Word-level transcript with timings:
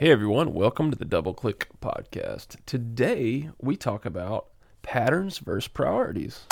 Hey 0.00 0.12
everyone, 0.12 0.54
welcome 0.54 0.90
to 0.90 0.96
the 0.96 1.04
Double 1.04 1.34
Click 1.34 1.68
Podcast. 1.82 2.56
Today 2.64 3.50
we 3.60 3.76
talk 3.76 4.06
about 4.06 4.46
patterns 4.80 5.36
versus 5.36 5.68
priorities. 5.68 6.46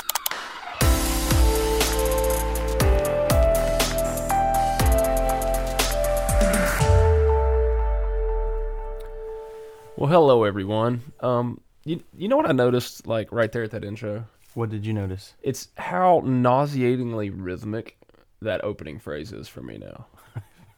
Well, 9.97 10.11
hello 10.11 10.45
everyone. 10.45 11.01
Um, 11.21 11.63
you 11.87 12.03
you 12.19 12.29
know 12.29 12.37
what 12.37 12.51
I 12.51 12.53
noticed 12.53 13.07
like 13.07 13.33
right 13.33 13.51
there 13.51 13.63
at 13.63 13.71
that 13.71 13.83
intro? 13.83 14.27
What 14.53 14.69
did 14.69 14.85
you 14.85 14.93
notice? 14.93 15.33
It's 15.41 15.69
how 15.79 16.21
nauseatingly 16.23 17.31
rhythmic 17.31 17.97
that 18.43 18.63
opening 18.63 18.99
phrase 18.99 19.33
is 19.33 19.49
for 19.49 19.63
me 19.63 19.79
now. 19.79 20.05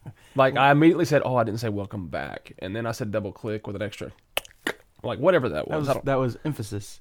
like 0.35 0.57
I 0.57 0.71
immediately 0.71 1.05
said, 1.05 1.21
"Oh, 1.25 1.35
I 1.35 1.43
didn't 1.43 1.59
say 1.59 1.69
welcome 1.69 2.07
back," 2.07 2.53
and 2.59 2.75
then 2.75 2.85
I 2.85 2.91
said 2.91 3.11
double 3.11 3.31
click 3.31 3.67
with 3.67 3.75
an 3.75 3.81
extra, 3.81 4.11
like 5.03 5.19
whatever 5.19 5.49
that 5.49 5.67
That 5.67 5.77
was. 5.77 5.79
was 5.81 5.89
I 5.89 5.93
don't- 5.93 6.05
that 6.05 6.15
was 6.19 6.37
emphasis. 6.45 6.99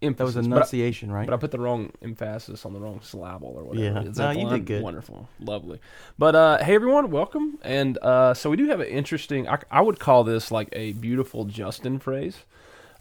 That 0.00 0.06
emphasis, 0.06 0.34
was 0.36 0.48
but 0.48 0.54
I- 0.54 0.56
enunciation, 0.56 1.12
right? 1.12 1.26
But 1.26 1.34
I 1.34 1.36
put 1.36 1.50
the 1.50 1.58
wrong 1.58 1.90
emphasis 2.02 2.64
on 2.64 2.72
the 2.72 2.80
wrong 2.80 3.00
syllable 3.02 3.48
or 3.54 3.64
whatever. 3.64 3.84
Yeah. 4.00 4.10
Is 4.10 4.16
No, 4.18 4.28
that 4.28 4.38
you 4.38 4.48
did 4.48 4.64
good. 4.64 4.82
Wonderful. 4.82 5.28
Lovely. 5.40 5.78
But 6.18 6.34
uh, 6.34 6.64
hey, 6.64 6.74
everyone, 6.74 7.10
welcome. 7.10 7.58
And 7.62 7.98
uh, 7.98 8.32
so 8.32 8.48
we 8.48 8.56
do 8.56 8.66
have 8.68 8.80
an 8.80 8.86
interesting, 8.86 9.46
I, 9.46 9.58
I 9.70 9.82
would 9.82 9.98
call 9.98 10.24
this 10.24 10.50
like 10.50 10.70
a 10.72 10.92
beautiful 10.92 11.44
Justin 11.44 11.98
phrase. 11.98 12.38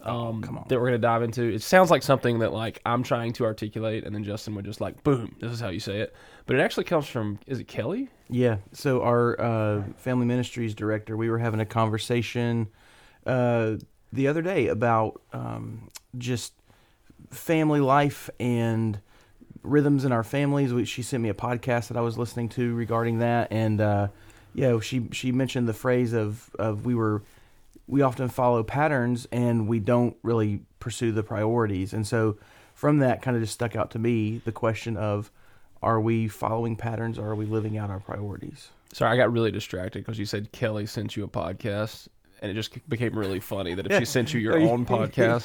Um, 0.01 0.15
Oh, 0.15 0.39
come 0.41 0.57
on. 0.57 0.65
That 0.69 0.75
we're 0.79 0.87
going 0.89 0.93
to 0.93 0.97
dive 0.99 1.23
into. 1.23 1.43
It 1.43 1.61
sounds 1.61 1.91
like 1.91 2.03
something 2.03 2.39
that 2.39 2.53
like 2.53 2.81
I'm 2.85 3.03
trying 3.03 3.33
to 3.33 3.45
articulate, 3.45 4.05
and 4.05 4.15
then 4.15 4.23
Justin 4.23 4.55
would 4.55 4.65
just 4.65 4.79
like, 4.81 5.03
boom, 5.03 5.35
this 5.39 5.51
is 5.51 5.59
how 5.59 5.69
you 5.69 5.79
say 5.79 5.99
it. 5.99 6.15
But 6.45 6.55
it 6.55 6.59
actually 6.61 6.85
comes 6.85 7.07
from, 7.07 7.39
is 7.47 7.59
it 7.59 7.67
Kelly? 7.67 8.09
yeah. 8.29 8.57
So 8.73 9.01
our 9.01 9.39
uh, 9.39 9.83
family 9.97 10.25
ministries 10.25 10.73
director, 10.73 11.17
we 11.17 11.29
were 11.29 11.39
having 11.39 11.59
a 11.59 11.65
conversation 11.65 12.67
uh, 13.25 13.75
the 14.13 14.27
other 14.27 14.41
day 14.41 14.67
about 14.67 15.21
um, 15.33 15.89
just 16.17 16.53
family 17.31 17.79
life 17.79 18.29
and 18.39 18.99
rhythms 19.63 20.05
in 20.05 20.11
our 20.11 20.23
families. 20.23 20.73
We, 20.73 20.85
she 20.85 21.01
sent 21.01 21.21
me 21.21 21.29
a 21.29 21.33
podcast 21.33 21.89
that 21.89 21.97
I 21.97 22.01
was 22.01 22.17
listening 22.17 22.49
to 22.49 22.73
regarding 22.73 23.19
that, 23.19 23.51
and 23.51 23.81
uh, 23.81 24.07
yeah, 24.53 24.79
she 24.79 25.07
she 25.11 25.31
mentioned 25.31 25.67
the 25.67 25.73
phrase 25.73 26.13
of 26.13 26.49
of 26.57 26.85
we 26.85 26.95
were 26.95 27.21
we 27.89 28.01
often 28.01 28.29
follow 28.29 28.63
patterns 28.63 29.27
and 29.31 29.67
we 29.67 29.79
don't 29.79 30.15
really 30.23 30.61
pursue 30.79 31.11
the 31.11 31.23
priorities, 31.23 31.93
and 31.93 32.05
so 32.05 32.37
from 32.73 32.99
that 32.99 33.21
kind 33.21 33.35
of 33.35 33.43
just 33.43 33.53
stuck 33.53 33.75
out 33.75 33.91
to 33.91 33.99
me 33.99 34.41
the 34.45 34.51
question 34.53 34.95
of 34.95 35.31
are 35.81 35.99
we 35.99 36.27
following 36.27 36.75
patterns 36.75 37.17
or 37.17 37.27
are 37.27 37.35
we 37.35 37.45
living 37.45 37.77
out 37.77 37.89
our 37.89 37.99
priorities? 37.99 38.69
Sorry, 38.93 39.11
I 39.11 39.17
got 39.17 39.31
really 39.31 39.51
distracted 39.51 39.99
because 39.99 40.17
you 40.17 40.25
said 40.25 40.51
Kelly 40.51 40.85
sent 40.85 41.15
you 41.15 41.23
a 41.23 41.27
podcast. 41.27 42.07
And 42.41 42.49
it 42.49 42.53
just 42.53 42.87
became 42.87 43.19
really 43.19 43.41
funny 43.41 43.73
that 43.73 43.85
if 43.85 43.99
she 43.99 44.05
sent 44.17 44.33
you 44.33 44.39
your 44.39 44.57
own 44.57 44.85
podcast, 44.85 45.43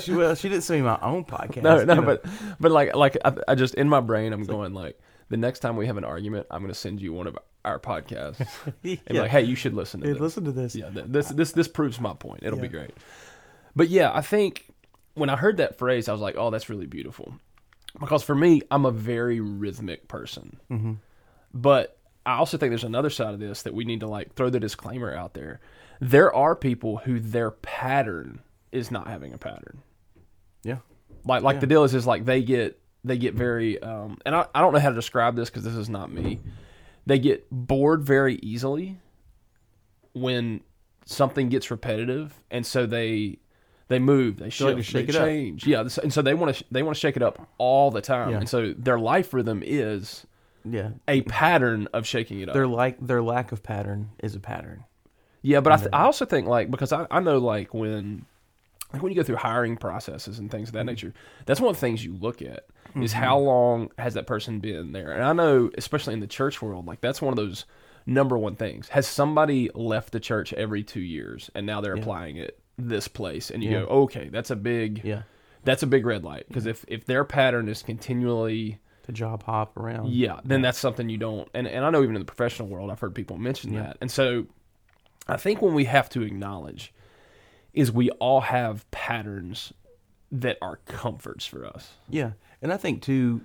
she, 0.04 0.12
well, 0.12 0.34
she 0.34 0.48
didn't 0.48 0.64
send 0.64 0.80
me 0.80 0.86
my 0.86 0.98
own 1.00 1.24
podcast. 1.24 1.62
no, 1.62 1.78
you 1.78 1.86
no, 1.86 1.94
know. 1.94 2.02
but 2.02 2.26
but 2.58 2.72
like 2.72 2.96
like 2.96 3.16
I, 3.24 3.34
I 3.46 3.54
just 3.54 3.74
in 3.74 3.88
my 3.88 4.00
brain 4.00 4.32
I'm 4.32 4.42
going 4.42 4.74
like 4.74 4.98
the 5.32 5.36
next 5.36 5.58
time 5.58 5.76
we 5.76 5.86
have 5.88 5.96
an 5.96 6.04
argument 6.04 6.46
I'm 6.50 6.60
going 6.60 6.72
to 6.72 6.78
send 6.78 7.00
you 7.02 7.12
one 7.12 7.26
of 7.26 7.36
our 7.64 7.78
podcasts 7.80 8.38
and 8.66 8.80
be 8.82 9.00
Yeah. 9.10 9.22
like 9.22 9.30
hey 9.30 9.42
you 9.42 9.56
should 9.56 9.74
listen 9.74 10.00
to 10.00 10.06
Hey, 10.06 10.12
this. 10.12 10.20
listen 10.22 10.44
to 10.44 10.52
this. 10.52 10.76
Yeah, 10.76 10.90
th- 10.90 11.06
this 11.08 11.28
this 11.30 11.50
this 11.52 11.66
proves 11.68 12.00
my 12.00 12.14
point. 12.14 12.44
It'll 12.44 12.58
be 12.60 12.68
great. 12.68 12.92
But 13.74 13.88
yeah, 13.88 14.10
I 14.14 14.20
think 14.20 14.66
when 15.14 15.28
I 15.30 15.36
heard 15.36 15.56
that 15.56 15.78
phrase 15.78 16.08
I 16.08 16.12
was 16.12 16.20
like, 16.20 16.36
"Oh, 16.38 16.50
that's 16.50 16.68
really 16.68 16.86
beautiful." 16.86 17.34
Because 18.00 18.22
for 18.22 18.34
me, 18.34 18.62
I'm 18.70 18.84
a 18.86 18.90
very 18.90 19.40
rhythmic 19.40 20.08
person. 20.08 20.58
Mm-hmm. 20.70 20.92
But 21.52 21.98
I 22.24 22.36
also 22.36 22.56
think 22.56 22.70
there's 22.70 22.84
another 22.84 23.10
side 23.10 23.34
of 23.34 23.40
this 23.40 23.62
that 23.62 23.74
we 23.74 23.84
need 23.84 24.00
to 24.00 24.06
like 24.08 24.34
throw 24.34 24.48
the 24.50 24.60
disclaimer 24.60 25.14
out 25.14 25.34
there. 25.34 25.60
There 26.00 26.34
are 26.34 26.56
people 26.56 26.98
who 26.98 27.20
their 27.20 27.50
pattern 27.50 28.40
is 28.72 28.90
not 28.90 29.06
having 29.06 29.34
a 29.34 29.38
pattern 29.38 29.82
Yeah. 30.64 30.78
like 31.24 31.42
like 31.42 31.54
Yeah. 31.56 31.60
the 31.60 31.66
deal 31.66 31.84
is 31.84 31.94
is 31.94 32.06
like 32.06 32.24
they 32.24 32.42
get 32.42 32.80
they 33.04 33.18
get 33.18 33.34
very 33.34 33.82
um 33.82 34.18
and 34.24 34.34
I, 34.34 34.46
I 34.54 34.60
don't 34.60 34.72
know 34.72 34.78
how 34.78 34.90
to 34.90 34.94
describe 34.94 35.34
this 35.36 35.50
because 35.50 35.64
this 35.64 35.74
is 35.74 35.88
not 35.88 36.10
me 36.12 36.40
they 37.06 37.18
get 37.18 37.46
bored 37.50 38.04
very 38.04 38.36
easily 38.36 38.98
when 40.12 40.60
something 41.04 41.48
gets 41.48 41.70
repetitive 41.70 42.40
and 42.50 42.64
so 42.64 42.86
they 42.86 43.38
they 43.88 43.98
move 43.98 44.36
they 44.38 44.50
shift 44.50 44.84
shake 44.84 45.06
they 45.08 45.12
it 45.12 45.16
up. 45.16 45.26
change 45.26 45.66
yeah 45.66 45.84
and 46.02 46.12
so 46.12 46.22
they 46.22 46.34
want 46.34 46.54
to 46.54 46.64
they 46.70 46.82
want 46.82 46.94
to 46.94 47.00
shake 47.00 47.16
it 47.16 47.22
up 47.22 47.48
all 47.58 47.90
the 47.90 48.00
time 48.00 48.30
Yeah. 48.30 48.38
and 48.38 48.48
so 48.48 48.72
their 48.76 48.98
life 48.98 49.34
rhythm 49.34 49.62
is 49.64 50.26
Yeah. 50.64 50.90
a 51.08 51.22
pattern 51.22 51.88
of 51.92 52.06
shaking 52.06 52.40
it 52.40 52.48
up 52.48 52.54
Their 52.54 52.66
like 52.68 53.04
their 53.04 53.22
lack 53.22 53.52
of 53.52 53.62
pattern 53.62 54.10
is 54.22 54.34
a 54.34 54.40
pattern. 54.40 54.84
Yeah, 55.44 55.58
but 55.60 55.72
I, 55.72 55.76
th- 55.76 55.88
I 55.92 56.04
also 56.04 56.24
think 56.24 56.46
like 56.46 56.70
because 56.70 56.92
I, 56.92 57.04
I 57.10 57.18
know 57.18 57.38
like 57.38 57.74
when 57.74 58.26
like 58.92 59.02
when 59.02 59.10
you 59.10 59.16
go 59.16 59.24
through 59.24 59.36
hiring 59.38 59.76
processes 59.76 60.38
and 60.38 60.48
things 60.52 60.68
of 60.68 60.74
that 60.74 60.86
nature, 60.86 61.12
that's 61.46 61.60
one 61.60 61.70
of 61.70 61.74
the 61.76 61.80
things 61.80 62.04
you 62.04 62.14
look 62.14 62.42
at 62.42 62.66
is 62.96 63.12
mm-hmm. 63.12 63.22
how 63.22 63.38
long 63.38 63.90
has 63.98 64.14
that 64.14 64.26
person 64.26 64.58
been 64.60 64.92
there. 64.92 65.12
And 65.12 65.22
I 65.24 65.32
know 65.32 65.70
especially 65.78 66.14
in 66.14 66.20
the 66.20 66.26
church 66.26 66.60
world, 66.60 66.86
like 66.86 67.00
that's 67.00 67.22
one 67.22 67.32
of 67.32 67.36
those 67.36 67.64
number 68.06 68.36
one 68.36 68.56
things. 68.56 68.88
Has 68.88 69.06
somebody 69.06 69.70
left 69.74 70.12
the 70.12 70.20
church 70.20 70.52
every 70.52 70.82
two 70.82 71.00
years 71.00 71.50
and 71.54 71.66
now 71.66 71.80
they're 71.80 71.94
applying 71.94 72.36
it 72.36 72.58
this 72.78 73.06
place, 73.06 73.50
and 73.50 73.62
you 73.62 73.70
Yeah. 73.70 73.80
go, 73.80 73.86
okay, 73.86 74.28
that's 74.28 74.50
a 74.50 74.56
big 74.56 75.02
Yeah. 75.04 75.22
that's 75.64 75.82
a 75.82 75.86
big 75.86 76.04
red 76.06 76.24
light 76.24 76.46
because 76.48 76.66
if 76.66 76.84
if 76.88 77.04
their 77.04 77.24
pattern 77.24 77.68
is 77.68 77.82
continually 77.82 78.78
To 79.04 79.12
job 79.12 79.42
hop 79.44 79.76
around. 79.76 80.08
yeah, 80.08 80.40
then 80.44 80.62
that's 80.62 80.78
something 80.78 81.08
you 81.08 81.18
don't. 81.18 81.48
And 81.54 81.66
and 81.68 81.84
I 81.84 81.90
know 81.90 82.02
even 82.02 82.16
in 82.16 82.20
the 82.20 82.26
professional 82.26 82.68
world, 82.68 82.90
I've 82.90 83.00
heard 83.00 83.14
people 83.14 83.36
mention 83.38 83.72
Yeah. 83.72 83.82
that. 83.82 83.98
And 84.00 84.10
so, 84.10 84.46
I 85.28 85.36
think 85.36 85.62
when 85.62 85.74
we 85.74 85.84
have 85.84 86.08
to 86.10 86.22
acknowledge 86.22 86.92
is 87.72 87.92
we 87.92 88.10
all 88.12 88.40
have 88.40 88.90
patterns 88.90 89.72
that 90.32 90.58
are 90.62 90.76
comforts 90.86 91.44
for 91.44 91.64
us. 91.66 91.90
Yeah, 92.08 92.32
and 92.60 92.72
I 92.72 92.76
think 92.76 93.02
too. 93.02 93.42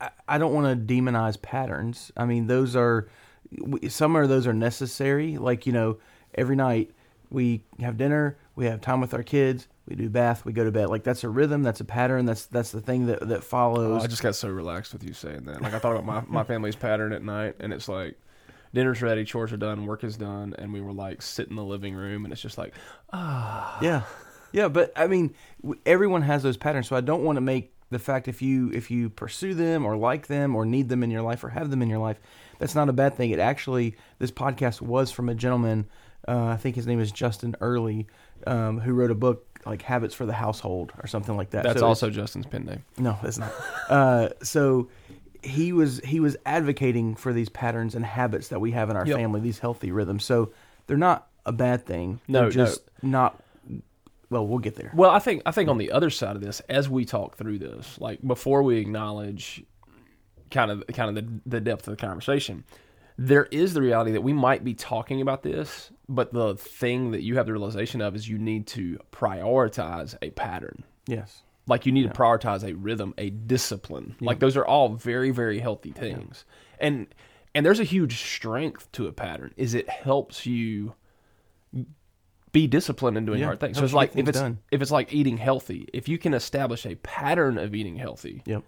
I, 0.00 0.10
I 0.28 0.38
don't 0.38 0.52
want 0.52 0.66
to 0.88 0.94
demonize 0.94 1.40
patterns. 1.40 2.10
I 2.16 2.24
mean, 2.24 2.48
those 2.48 2.74
are 2.76 3.08
some 3.88 4.16
of 4.16 4.28
those 4.28 4.46
are 4.46 4.52
necessary. 4.52 5.38
Like 5.38 5.66
you 5.66 5.72
know, 5.72 5.98
every 6.34 6.56
night 6.56 6.90
we 7.30 7.62
have 7.80 7.96
dinner, 7.96 8.36
we 8.56 8.66
have 8.66 8.80
time 8.80 9.00
with 9.00 9.14
our 9.14 9.22
kids, 9.22 9.68
we 9.86 9.96
do 9.96 10.08
bath, 10.08 10.44
we 10.44 10.52
go 10.52 10.64
to 10.64 10.72
bed. 10.72 10.88
Like 10.88 11.04
that's 11.04 11.24
a 11.24 11.28
rhythm, 11.28 11.62
that's 11.62 11.80
a 11.80 11.84
pattern. 11.84 12.26
That's 12.26 12.46
that's 12.46 12.72
the 12.72 12.80
thing 12.80 13.06
that 13.06 13.20
that 13.28 13.38
Oh, 13.38 13.40
follows. 13.40 14.02
I 14.04 14.06
just 14.06 14.22
got 14.22 14.34
so 14.34 14.48
relaxed 14.48 14.92
with 14.92 15.04
you 15.04 15.12
saying 15.12 15.44
that. 15.44 15.62
Like 15.62 15.74
I 15.74 15.78
thought 15.78 15.92
about 15.96 16.04
my 16.04 16.22
my 16.26 16.44
family's 16.44 16.76
pattern 16.76 17.12
at 17.12 17.22
night, 17.22 17.56
and 17.60 17.72
it's 17.72 17.88
like. 17.88 18.16
Dinner's 18.72 19.00
ready, 19.02 19.24
chores 19.24 19.52
are 19.52 19.56
done, 19.56 19.86
work 19.86 20.02
is 20.02 20.16
done, 20.16 20.52
and 20.58 20.72
we 20.72 20.80
were 20.80 20.92
like 20.92 21.22
sit 21.22 21.48
in 21.48 21.54
the 21.54 21.62
living 21.62 21.94
room, 21.94 22.24
and 22.24 22.32
it's 22.32 22.42
just 22.42 22.58
like, 22.58 22.74
ah 23.12 23.78
Yeah, 23.80 24.02
yeah, 24.54 24.68
but 24.68 24.92
I 24.96 25.06
mean, 25.08 25.34
everyone 25.84 26.22
has 26.22 26.42
those 26.42 26.56
patterns, 26.56 26.88
so 26.88 26.96
I 26.96 27.00
don't 27.00 27.24
want 27.24 27.36
to 27.36 27.40
make 27.42 27.72
the 27.90 27.98
fact 27.98 28.28
if 28.28 28.40
you 28.40 28.70
if 28.72 28.90
you 28.90 29.10
pursue 29.10 29.52
them 29.54 29.84
or 29.84 29.96
like 29.96 30.26
them 30.28 30.56
or 30.56 30.64
need 30.64 30.88
them 30.88 31.02
in 31.02 31.10
your 31.10 31.22
life 31.22 31.44
or 31.44 31.48
have 31.50 31.70
them 31.70 31.82
in 31.82 31.88
your 31.90 31.98
life, 31.98 32.18
that's 32.58 32.74
not 32.74 32.88
a 32.88 32.92
bad 32.92 33.14
thing. 33.16 33.30
It 33.30 33.38
actually, 33.38 33.96
this 34.18 34.30
podcast 34.30 34.80
was 34.80 35.10
from 35.10 35.28
a 35.28 35.34
gentleman, 35.34 35.86
uh, 36.26 36.44
I 36.46 36.56
think 36.56 36.76
his 36.76 36.86
name 36.86 37.00
is 37.00 37.12
Justin 37.12 37.54
Earley, 37.60 38.06
um, 38.46 38.80
who 38.80 38.92
wrote 38.94 39.10
a 39.10 39.14
book 39.14 39.46
like 39.66 39.82
Habits 39.82 40.14
for 40.14 40.26
the 40.26 40.32
Household 40.32 40.92
or 41.02 41.06
something 41.06 41.36
like 41.36 41.50
that. 41.50 41.64
that's 41.64 41.80
So 41.80 41.86
also 41.86 42.10
Justin's 42.10 42.46
pen 42.46 42.64
name. 42.64 42.84
no, 42.98 43.18
it's 43.22 43.38
not. 43.38 43.52
uh, 43.88 44.28
so 44.42 44.88
he 45.42 45.72
was 45.72 46.00
he 46.04 46.20
was 46.20 46.36
advocating 46.46 47.14
for 47.16 47.32
these 47.32 47.48
patterns 47.50 47.94
and 47.94 48.04
habits 48.04 48.48
that 48.48 48.60
we 48.60 48.70
have 48.72 48.88
in 48.90 48.96
our 48.96 49.06
Yep. 49.06 49.16
family, 49.16 49.40
these 49.40 49.58
healthy 49.58 49.90
rhythms. 49.92 50.24
So 50.24 50.52
they're 50.86 50.96
not 50.96 51.28
a 51.46 51.52
bad 51.52 51.84
thing. 51.84 52.20
No, 52.28 52.38
they're 52.40 52.48
no. 52.48 52.50
just 52.66 52.80
not. 53.02 53.40
Well, 54.30 54.46
we'll 54.46 54.58
get 54.58 54.76
there. 54.76 54.92
Well, 54.94 55.10
I 55.10 55.18
think 55.18 55.42
I 55.46 55.50
think 55.50 55.68
on 55.68 55.78
the 55.78 55.92
other 55.92 56.10
side 56.10 56.36
of 56.36 56.42
this, 56.42 56.60
as 56.68 56.88
we 56.88 57.04
talk 57.04 57.36
through 57.36 57.58
this, 57.58 57.98
like 58.00 58.20
before 58.22 58.62
we 58.62 58.78
acknowledge 58.78 59.64
kind 60.50 60.70
of 60.70 60.84
kind 60.92 61.16
of 61.16 61.24
the, 61.24 61.40
the 61.46 61.60
depth 61.60 61.86
of 61.88 61.96
the 61.96 62.06
conversation, 62.06 62.64
there 63.16 63.44
is 63.46 63.74
the 63.74 63.82
reality 63.82 64.12
that 64.12 64.22
we 64.22 64.32
might 64.32 64.64
be 64.64 64.74
talking 64.74 65.20
about 65.20 65.42
this, 65.42 65.90
but 66.08 66.32
the 66.32 66.56
thing 66.56 67.12
that 67.12 67.22
you 67.22 67.36
have 67.36 67.46
the 67.46 67.52
realization 67.52 68.00
of 68.00 68.14
is 68.16 68.28
you 68.28 68.38
need 68.38 68.66
to 68.68 68.98
prioritize 69.12 70.16
a 70.22 70.30
pattern. 70.30 70.84
Yes. 71.06 71.42
Like 71.66 71.86
you 71.86 71.92
need 71.92 72.02
to 72.02 72.10
prioritize 72.10 72.62
a 72.62 72.74
rhythm, 72.74 73.14
a 73.16 73.30
discipline. 73.30 74.16
Like 74.20 74.38
those 74.38 74.56
are 74.56 74.66
all 74.66 74.90
very 74.90 75.30
very 75.30 75.58
healthy 75.58 75.92
things. 75.92 76.44
And 76.78 77.06
and 77.54 77.64
there's 77.64 77.80
a 77.80 77.84
huge 77.84 78.22
strength 78.22 78.90
to 78.92 79.06
a 79.06 79.12
pattern 79.12 79.54
is 79.56 79.74
it 79.74 79.88
helps 79.88 80.44
you 80.44 80.94
be 82.54 82.66
disciplined 82.66 83.18
in 83.18 83.26
doing 83.26 83.40
Yeah, 83.40 83.46
hard 83.46 83.60
things. 83.60 83.76
So 83.76 83.84
it's 83.84 83.92
like 83.92 84.16
if 84.16 84.26
it's 84.28 84.38
done. 84.40 84.58
if 84.70 84.80
it's 84.80 84.90
like 84.90 85.12
eating 85.12 85.36
healthy, 85.36 85.86
if 85.92 86.08
you 86.08 86.16
can 86.16 86.32
establish 86.32 86.86
a 86.86 86.94
pattern 86.96 87.58
of 87.58 87.74
eating 87.74 87.96
healthy, 87.96 88.42
Yep. 88.46 88.62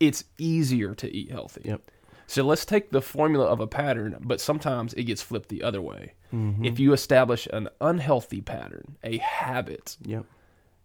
it's 0.00 0.24
easier 0.36 0.94
to 0.96 1.10
eat 1.16 1.30
healthy. 1.30 1.62
Yep. 1.64 1.80
So 2.26 2.42
let's 2.44 2.64
take 2.64 2.90
the 2.90 3.00
formula 3.02 3.46
of 3.46 3.60
a 3.60 3.66
pattern, 3.66 4.16
but 4.20 4.40
sometimes 4.40 4.92
it 4.94 5.04
gets 5.04 5.22
flipped 5.22 5.48
the 5.50 5.62
other 5.62 5.80
way. 5.82 6.14
Mm-hmm. 6.34 6.64
If 6.64 6.78
you 6.80 6.92
establish 6.92 7.46
an 7.52 7.68
unhealthy 7.80 8.40
pattern, 8.40 8.96
a 9.04 9.18
habit 9.18 9.96
Yep. 10.04 10.24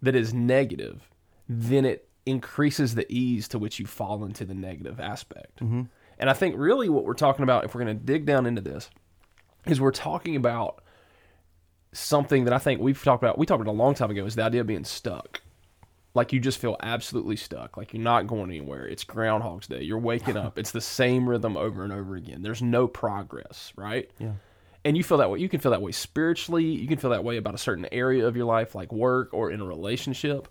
that 0.01 0.15
is 0.15 0.33
negative, 0.33 1.09
then 1.49 1.85
it 1.85 2.07
increases 2.25 2.95
the 2.95 3.05
ease 3.11 3.47
to 3.47 3.57
which 3.59 3.79
you 3.79 3.85
fall 3.85 4.23
into 4.25 4.45
the 4.45 4.53
negative 4.53 4.99
aspect. 4.99 5.59
Mm-hmm. 5.63 5.83
And 6.19 6.29
I 6.29 6.33
think 6.33 6.55
really 6.57 6.89
what 6.89 7.05
we're 7.05 7.13
talking 7.13 7.43
about, 7.43 7.63
if 7.63 7.73
we're 7.73 7.83
going 7.83 7.97
to 7.97 8.03
dig 8.03 8.25
down 8.25 8.45
into 8.45 8.61
this, 8.61 8.89
is 9.65 9.79
we're 9.81 9.91
talking 9.91 10.35
about 10.35 10.83
something 11.91 12.45
that 12.45 12.53
I 12.53 12.57
think 12.57 12.81
we've 12.81 13.01
talked 13.01 13.23
about. 13.23 13.37
We 13.37 13.45
talked 13.45 13.61
about 13.61 13.71
a 13.71 13.73
long 13.73 13.93
time 13.93 14.11
ago 14.11 14.25
is 14.25 14.35
the 14.35 14.43
idea 14.43 14.61
of 14.61 14.67
being 14.67 14.83
stuck. 14.83 15.41
Like 16.13 16.33
you 16.33 16.39
just 16.39 16.59
feel 16.59 16.77
absolutely 16.81 17.35
stuck. 17.35 17.77
Like 17.77 17.93
you're 17.93 18.01
not 18.01 18.27
going 18.27 18.49
anywhere. 18.49 18.87
It's 18.87 19.03
Groundhog's 19.03 19.67
Day. 19.67 19.83
You're 19.83 19.99
waking 19.99 20.37
up. 20.37 20.57
It's 20.57 20.71
the 20.71 20.81
same 20.81 21.29
rhythm 21.29 21.55
over 21.55 21.83
and 21.83 21.93
over 21.93 22.15
again. 22.15 22.41
There's 22.41 22.61
no 22.61 22.87
progress, 22.87 23.71
right? 23.75 24.09
Yeah. 24.17 24.31
And 24.83 24.97
you 24.97 25.03
feel 25.03 25.17
that 25.17 25.29
way. 25.29 25.39
You 25.39 25.49
can 25.49 25.59
feel 25.59 25.71
that 25.71 25.81
way 25.81 25.91
spiritually. 25.91 26.65
You 26.65 26.87
can 26.87 26.97
feel 26.97 27.09
that 27.11 27.23
way 27.23 27.37
about 27.37 27.55
a 27.55 27.59
certain 27.59 27.87
area 27.91 28.25
of 28.25 28.35
your 28.35 28.45
life, 28.45 28.73
like 28.73 28.91
work 28.91 29.29
or 29.33 29.51
in 29.51 29.61
a 29.61 29.65
relationship. 29.65 30.47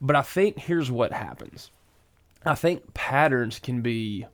But 0.00 0.16
I 0.16 0.22
think 0.22 0.58
here's 0.58 0.90
what 0.90 1.12
happens. 1.12 1.70
I 2.44 2.54
think 2.54 2.94
patterns 2.94 3.58
can 3.58 3.82
be 3.82 4.26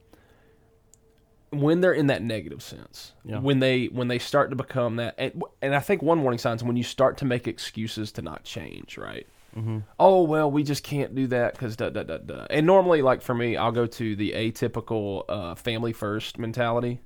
when 1.50 1.80
they're 1.80 1.92
in 1.92 2.08
that 2.08 2.22
negative 2.22 2.62
sense. 2.62 3.12
Yeah. 3.24 3.38
When 3.38 3.58
they 3.60 3.86
when 3.86 4.08
they 4.08 4.18
start 4.18 4.50
to 4.50 4.56
become 4.56 4.96
that, 4.96 5.14
and, 5.18 5.42
and 5.62 5.74
I 5.74 5.80
think 5.80 6.02
one 6.02 6.22
warning 6.22 6.38
sign 6.38 6.56
is 6.56 6.62
when 6.64 6.76
you 6.76 6.82
start 6.84 7.18
to 7.18 7.24
make 7.24 7.46
excuses 7.48 8.12
to 8.12 8.22
not 8.22 8.44
change. 8.44 8.98
Right. 8.98 9.26
Mm-hmm. 9.56 9.78
Oh 9.98 10.22
well, 10.22 10.50
we 10.50 10.62
just 10.62 10.82
can't 10.84 11.14
do 11.14 11.26
that 11.28 11.54
because 11.54 11.76
da 11.76 11.88
da 11.90 12.02
da 12.02 12.18
da. 12.18 12.46
And 12.50 12.66
normally, 12.66 13.02
like 13.02 13.22
for 13.22 13.34
me, 13.34 13.56
I'll 13.56 13.72
go 13.72 13.86
to 13.86 14.14
the 14.16 14.32
atypical 14.32 15.24
uh, 15.28 15.54
family 15.54 15.92
first 15.92 16.38
mentality. 16.38 17.00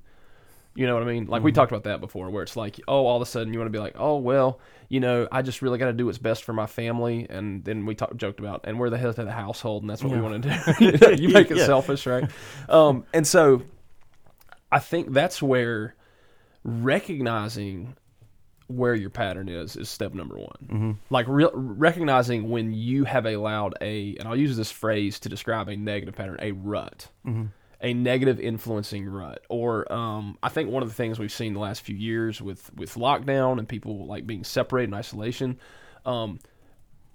You 0.75 0.87
know 0.87 0.95
what 0.95 1.03
I 1.03 1.05
mean? 1.05 1.27
Like 1.27 1.43
we 1.43 1.51
talked 1.51 1.71
about 1.71 1.83
that 1.83 2.01
before, 2.01 2.31
where 2.31 2.41
it's 2.41 2.55
like, 2.55 2.79
oh, 2.87 3.05
all 3.05 3.15
of 3.15 3.21
a 3.21 3.27
sudden 3.27 3.53
you 3.53 3.59
want 3.59 3.67
to 3.71 3.77
be 3.77 3.79
like, 3.79 3.95
oh 3.97 4.17
well, 4.17 4.59
you 4.89 4.99
know, 4.99 5.27
I 5.31 5.43
just 5.43 5.61
really 5.61 5.77
got 5.77 5.85
to 5.85 5.93
do 5.93 6.07
what's 6.07 6.17
best 6.17 6.43
for 6.43 6.51
my 6.51 6.65
family, 6.65 7.27
and 7.29 7.63
then 7.63 7.85
we 7.85 7.93
talked 7.93 8.17
joked 8.17 8.39
about, 8.39 8.61
and 8.63 8.79
we're 8.79 8.89
the 8.89 8.97
head 8.97 9.07
of 9.09 9.15
the 9.15 9.31
household, 9.31 9.83
and 9.83 9.89
that's 9.89 10.03
what 10.03 10.11
we 10.11 10.19
want 10.19 10.41
to 10.43 10.49
do. 10.49 10.85
you, 11.15 11.27
you 11.27 11.29
make 11.33 11.51
it 11.51 11.57
Yeah. 11.57 11.65
selfish, 11.67 12.07
right? 12.07 12.27
Um, 12.69 13.05
and 13.13 13.25
so, 13.25 13.61
I 14.73 14.79
think 14.79 15.13
that's 15.13 15.41
where 15.41 15.95
recognizing 16.63 17.95
where 18.67 18.95
your 18.95 19.09
pattern 19.09 19.49
is 19.49 19.75
is 19.75 19.89
step 19.89 20.13
number 20.13 20.35
one. 20.37 20.67
Mm-hmm. 20.67 20.91
Like 21.09 21.27
re- 21.27 21.49
recognizing 21.53 22.49
when 22.49 22.73
you 22.73 23.03
have 23.03 23.25
allowed 23.25 23.75
a, 23.81 24.15
and 24.17 24.27
I'll 24.27 24.35
use 24.35 24.55
this 24.57 24.71
phrase 24.71 25.19
to 25.19 25.29
describe 25.29 25.67
a 25.69 25.75
negative 25.75 26.15
pattern, 26.15 26.37
a 26.41 26.51
rut, 26.53 27.07
Mm-hmm. 27.25 27.45
a 27.81 27.93
negative 27.93 28.39
influencing 28.39 29.05
rut. 29.07 29.43
Or 29.49 29.91
um, 29.91 30.37
I 30.41 30.49
think 30.49 30.69
one 30.69 30.81
of 30.81 30.89
the 30.89 30.95
things 30.95 31.19
we've 31.19 31.31
seen 31.31 31.53
the 31.53 31.59
last 31.59 31.81
few 31.81 31.95
years 31.95 32.41
with 32.41 32.73
with 32.75 32.95
lockdown 32.95 33.59
and 33.59 33.67
people 33.67 34.05
like 34.07 34.25
being 34.25 34.43
separated 34.43 34.89
in 34.89 34.93
isolation. 34.95 35.59
Um, 36.05 36.39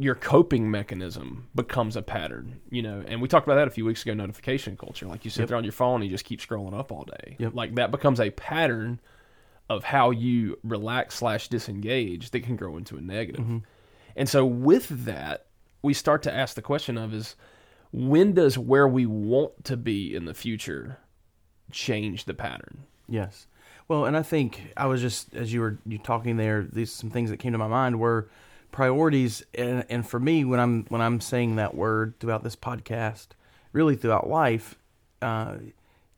your 0.01 0.15
coping 0.15 0.71
mechanism 0.71 1.49
becomes 1.55 1.97
a 1.97 2.03
pattern, 2.03 2.61
you 2.71 2.81
know, 2.83 3.03
and 3.09 3.21
we 3.21 3.27
talked 3.27 3.47
about 3.47 3.57
that 3.57 3.67
a 3.67 3.71
few 3.71 3.85
weeks 3.85 4.03
ago. 4.03 4.15
Notification 4.15 4.77
culture, 4.77 5.07
like 5.07 5.25
you 5.25 5.31
sit 5.31 5.41
Yep. 5.41 5.49
there 5.49 5.57
on 5.59 5.65
your 5.65 5.73
phone 5.73 5.97
and 5.97 6.05
you 6.05 6.11
just 6.11 6.25
keep 6.25 6.41
scrolling 6.41 6.79
up 6.79 6.93
all 6.93 7.05
day. 7.05 7.37
Yep. 7.39 7.55
Like 7.55 7.75
that 7.75 7.91
becomes 7.91 8.21
a 8.21 8.31
pattern 8.31 9.01
of 9.69 9.85
how 9.85 10.11
you 10.11 10.57
relax 10.63 11.17
slash 11.17 11.49
disengage 11.49 12.31
that 12.31 12.41
can 12.41 12.55
grow 12.57 12.77
into 12.77 12.97
a 12.97 13.01
negative. 13.01 13.43
Mm-hmm. 13.43 13.59
And 14.17 14.29
so 14.29 14.47
with 14.47 14.89
that, 15.05 15.47
we 15.83 15.95
start 15.95 16.23
to 16.23 16.33
ask 16.33 16.55
the 16.55 16.63
question 16.63 16.97
of 16.97 17.13
is 17.13 17.35
when 17.93 18.35
does 18.35 18.57
where 18.57 18.87
we 18.87 19.05
want 19.05 19.65
to 19.65 19.77
be 19.77 20.15
in 20.15 20.27
the 20.27 20.35
future 20.35 20.99
change 21.73 22.25
the 22.25 22.35
pattern? 22.35 22.85
Yes. 23.09 23.47
Well, 23.89 24.05
and 24.05 24.17
I 24.17 24.23
think 24.23 24.73
I 24.77 24.87
was 24.87 25.01
just 25.01 25.35
as 25.35 25.53
you 25.53 25.61
were 25.61 25.79
you 25.87 25.99
talking 25.99 26.37
there, 26.37 26.63
these 26.63 26.93
some 26.93 27.11
things 27.11 27.31
that 27.31 27.39
came 27.39 27.53
to 27.53 27.59
my 27.59 27.69
mind 27.69 27.99
were 27.99 28.29
priorities, 28.71 29.43
and 29.55 29.85
and 29.89 30.09
for 30.09 30.21
me 30.21 30.45
when 30.45 30.61
I'm 30.61 30.85
when 30.85 31.01
I'm 31.01 31.21
saying 31.21 31.57
that 31.57 31.75
word 31.75 32.15
throughout 32.21 32.45
this 32.45 32.57
podcast, 32.57 33.29
really 33.73 33.97
throughout 33.97 34.29
life, 34.29 34.77
uh, 35.23 35.57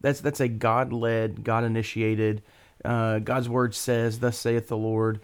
that's 0.00 0.20
that's 0.20 0.40
a 0.40 0.48
God 0.48 0.92
led, 0.92 1.44
God 1.44 1.64
initiated. 1.64 2.42
Uh, 2.84 3.18
God's 3.18 3.48
word 3.48 3.74
says, 3.74 4.20
"Thus 4.20 4.38
saith 4.38 4.68
the 4.68 4.76
Lord." 4.76 5.20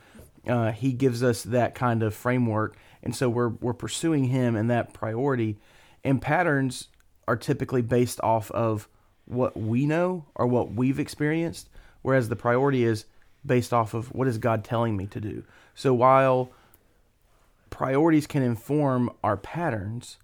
Uh, 0.46 0.70
he 0.70 0.92
gives 0.92 1.22
us 1.22 1.42
that 1.42 1.74
kind 1.74 2.02
of 2.02 2.14
framework, 2.14 2.76
and 3.02 3.14
so 3.14 3.28
we're 3.28 3.48
we're 3.48 3.72
pursuing 3.72 4.24
Him 4.24 4.56
and 4.56 4.70
that 4.70 4.92
priority. 4.92 5.58
And 6.04 6.22
patterns 6.22 6.88
are 7.26 7.36
typically 7.36 7.82
based 7.82 8.20
off 8.20 8.50
of 8.52 8.88
what 9.24 9.56
we 9.56 9.86
know 9.86 10.24
or 10.36 10.46
what 10.46 10.72
we've 10.72 11.00
experienced, 11.00 11.68
whereas 12.02 12.28
the 12.28 12.36
priority 12.36 12.84
is 12.84 13.06
based 13.44 13.72
off 13.72 13.94
of 13.94 14.14
what 14.14 14.28
is 14.28 14.38
God 14.38 14.64
telling 14.64 14.96
me 14.96 15.06
to 15.08 15.20
do. 15.20 15.42
So 15.74 15.92
while 15.92 16.50
priorities 17.76 18.26
can 18.26 18.42
inform 18.42 19.10
our 19.22 19.36
patterns, 19.36 20.16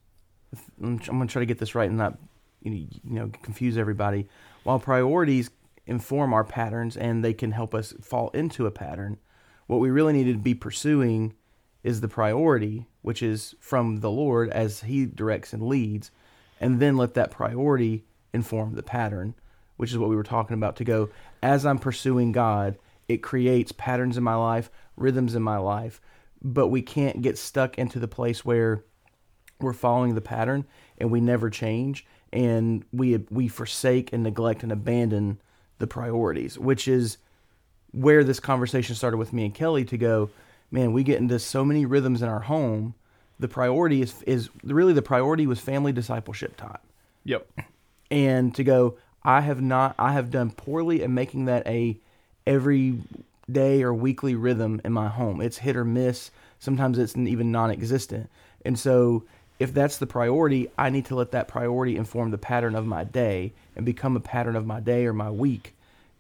I'm 0.83 0.97
going 0.97 1.27
to 1.27 1.27
try 1.27 1.41
to 1.41 1.47
get 1.47 1.59
this 1.59 1.75
right 1.75 1.89
and 1.91 1.99
not 1.99 2.19
you 2.63 2.89
know, 3.05 3.31
confuse 3.43 3.77
everybody. 3.77 4.27
While 4.63 4.79
priorities 4.79 5.51
inform 5.87 6.33
our 6.33 6.45
patterns 6.45 6.97
and 6.97 7.23
they 7.23 7.35
can 7.35 7.53
help 7.53 7.75
us 7.75 7.93
fall 8.01 8.31
into 8.31 8.65
a 8.65 8.71
pattern, 8.71 9.19
what 9.67 9.81
we 9.81 9.91
really 9.91 10.15
need 10.15 10.33
to 10.33 10.39
be 10.39 10.55
pursuing 10.55 11.35
is 11.85 12.01
the 12.01 12.09
priority, 12.09 12.87
which 13.03 13.23
is 13.23 13.55
from 13.61 14.01
the 14.01 14.11
Lord 14.11 14.49
as 14.49 14.85
He 14.85 15.05
directs 15.05 15.53
and 15.53 15.63
leads, 15.63 16.11
and 16.59 16.81
then 16.81 16.97
let 16.97 17.13
that 17.13 17.31
priority 17.31 18.07
inform 18.33 18.77
the 18.77 18.83
pattern, 18.83 19.35
which 19.77 19.91
is 19.91 19.99
what 19.99 20.09
we 20.09 20.17
were 20.17 20.23
talking 20.23 20.55
about. 20.55 20.77
To 20.77 20.85
go 20.85 21.11
as 21.43 21.67
I'm 21.67 21.79
pursuing 21.79 22.33
God, 22.33 22.79
it 23.09 23.19
creates 23.19 23.73
patterns 23.73 24.17
in 24.17 24.25
my 24.25 24.37
life, 24.37 24.71
rhythms 24.97 25.35
in 25.35 25.43
my 25.43 25.59
life, 25.59 26.01
but 26.43 26.69
we 26.69 26.83
can't 26.83 27.23
get 27.23 27.39
stuck 27.39 27.79
into 27.79 27.99
the 27.99 28.09
place 28.09 28.45
where 28.45 28.85
we're 29.61 29.73
following 29.73 30.15
the 30.15 30.21
pattern 30.21 30.67
and 30.99 31.11
we 31.11 31.21
never 31.21 31.49
change 31.51 32.05
and 32.33 32.85
we 32.93 33.17
we 33.31 33.47
forsake 33.49 34.13
and 34.13 34.23
neglect 34.23 34.63
and 34.63 34.73
abandon 34.73 35.41
the 35.79 35.87
priorities 35.87 36.59
which 36.59 36.89
is 36.89 37.19
where 37.93 38.25
this 38.25 38.41
conversation 38.41 38.95
started 38.95 39.19
with 39.19 39.33
me 39.33 39.45
and 39.45 39.55
Kelly 39.55 39.85
to 39.85 39.97
go 39.97 40.31
man 40.71 40.93
we 40.93 41.03
get 41.05 41.19
into 41.19 41.39
so 41.39 41.65
many 41.65 41.87
rhythms 41.87 42.23
in 42.23 42.29
our 42.29 42.41
home 42.41 42.95
the 43.39 43.49
priority 43.49 44.03
is 44.03 44.23
is 44.23 44.49
really 44.65 44.93
the 44.93 45.03
priority 45.03 45.47
was 45.47 45.61
family 45.61 45.93
discipleship 45.93 46.57
time 46.57 46.79
Yep. 47.25 47.47
and 48.11 48.55
to 48.55 48.65
go 48.65 48.97
i 49.23 49.41
have 49.43 49.61
not 49.61 49.95
i 49.99 50.13
have 50.13 50.31
done 50.31 50.51
poorly 50.51 51.03
in 51.03 51.15
making 51.15 51.45
that 51.45 51.67
a 51.67 51.99
every 52.47 52.99
day 53.51 53.83
or 53.83 53.93
weekly 53.93 54.35
rhythm 54.35 54.81
in 54.85 54.93
my 54.93 55.09
home. 55.09 55.41
It's 55.41 55.59
hit 55.59 55.77
or 55.77 55.85
miss. 55.85 56.31
Sometimes 56.59 56.99
it's 56.99 57.17
even 57.17 57.51
non-existent. 57.53 58.31
And 58.65 58.79
so 58.79 59.25
if 59.59 59.73
that's 59.73 59.99
the 59.99 60.07
priority 60.07 60.69
i 60.77 60.91
need 60.91 61.05
to 61.05 61.15
let 61.15 61.31
that 61.31 61.47
priority 61.47 61.97
inform 61.97 62.33
the 62.33 62.39
pattern 62.39 62.75
of 62.75 62.85
my 62.85 63.05
day 63.05 63.53
and 63.77 63.87
become 63.87 64.17
a 64.17 64.21
pattern 64.21 64.57
of 64.57 64.67
my 64.67 64.81
day 64.81 65.07
or 65.07 65.13
my 65.13 65.31
week 65.31 65.75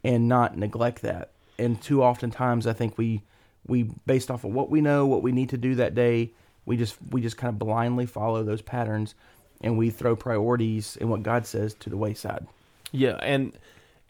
and 0.04 0.28
not 0.28 0.56
neglect 0.56 1.02
that. 1.02 1.30
And 1.58 1.80
too 1.80 2.02
often 2.02 2.30
times 2.30 2.66
i 2.66 2.72
think 2.72 2.96
we 2.96 3.22
we 3.66 3.84
based 4.06 4.30
off 4.30 4.44
of 4.44 4.52
what 4.52 4.70
we 4.70 4.80
know 4.80 5.06
what 5.06 5.22
we 5.22 5.32
need 5.32 5.48
to 5.50 5.56
do 5.56 5.74
that 5.76 5.94
day 5.94 6.30
we 6.66 6.76
just 6.76 6.96
we 7.10 7.20
just 7.20 7.36
kind 7.36 7.48
of 7.48 7.58
blindly 7.58 8.06
follow 8.06 8.44
those 8.44 8.62
patterns 8.62 9.14
and 9.60 9.76
we 9.76 9.90
throw 9.90 10.14
priorities 10.14 10.96
and 11.00 11.10
what 11.10 11.22
god 11.22 11.46
says 11.46 11.74
to 11.74 11.90
the 11.90 11.96
wayside. 11.96 12.46
Yeah, 12.92 13.18
and 13.22 13.52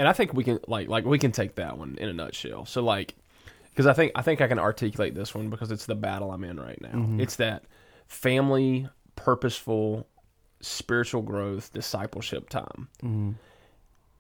and 0.03 0.09
I 0.09 0.13
think 0.13 0.35
we 0.35 0.43
can 0.43 0.59
like 0.67 0.89
like 0.89 1.05
we 1.05 1.17
can 1.17 1.31
take 1.31 1.55
that 1.55 1.79
one 1.79 1.97
in 2.01 2.09
a 2.09 2.13
nutshell. 2.13 2.67
So 2.67 2.83
like 2.83 3.15
because 3.71 3.87
I 3.87 3.93
think 3.93 4.11
I 4.17 4.23
think 4.23 4.41
I 4.41 4.49
can 4.49 4.59
articulate 4.59 5.15
this 5.15 5.33
one 5.33 5.49
because 5.49 5.71
it's 5.71 5.87
the 5.87 5.95
battle 5.95 6.33
I'm 6.33 6.43
in 6.43 6.59
right 6.59 6.81
now. 6.83 6.89
Mm-hmm. 6.89 7.21
It's 7.21 7.37
that 7.37 7.63
family 8.09 8.89
purposeful 9.15 10.09
spiritual 10.61 11.23
growth 11.23 11.73
discipleship 11.73 12.49
time. 12.49 12.89
Mm-hmm. 13.01 13.31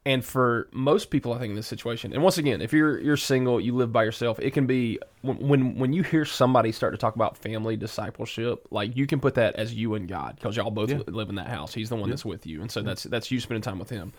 And 0.06 0.24
for 0.24 0.68
most 0.72 1.10
people, 1.10 1.32
I 1.32 1.40
think 1.40 1.50
in 1.50 1.56
this 1.56 1.66
situation, 1.66 2.12
and 2.12 2.22
once 2.22 2.38
again, 2.38 2.62
if 2.62 2.72
you're 2.72 3.00
you're 3.00 3.16
single, 3.16 3.60
you 3.60 3.74
live 3.74 3.92
by 3.92 4.04
yourself, 4.04 4.38
it 4.38 4.52
can 4.52 4.68
be 4.68 5.00
when 5.22 5.76
when, 5.76 5.92
you 5.92 6.04
hear 6.04 6.24
somebody 6.24 6.70
start 6.70 6.94
to 6.94 6.98
talk 6.98 7.16
about 7.16 7.36
family 7.36 7.76
discipleship, 7.76 8.68
like 8.70 8.96
you 8.96 9.08
can 9.08 9.18
put 9.18 9.34
that 9.34 9.56
as 9.56 9.74
you 9.74 9.94
and 9.94 10.06
God 10.06 10.36
because 10.36 10.56
y'all 10.56 10.70
both 10.70 10.90
Yeah. 10.90 11.00
live 11.08 11.28
in 11.28 11.34
that 11.34 11.48
house. 11.48 11.74
He's 11.74 11.88
the 11.88 11.96
one 11.96 12.08
that's 12.08 12.24
with 12.24 12.46
you, 12.46 12.60
and 12.60 12.70
so 12.70 12.82
that's 12.82 13.02
that's 13.02 13.32
you 13.32 13.40
spending 13.40 13.62
time 13.62 13.80
with 13.80 13.90
Him. 13.90 14.12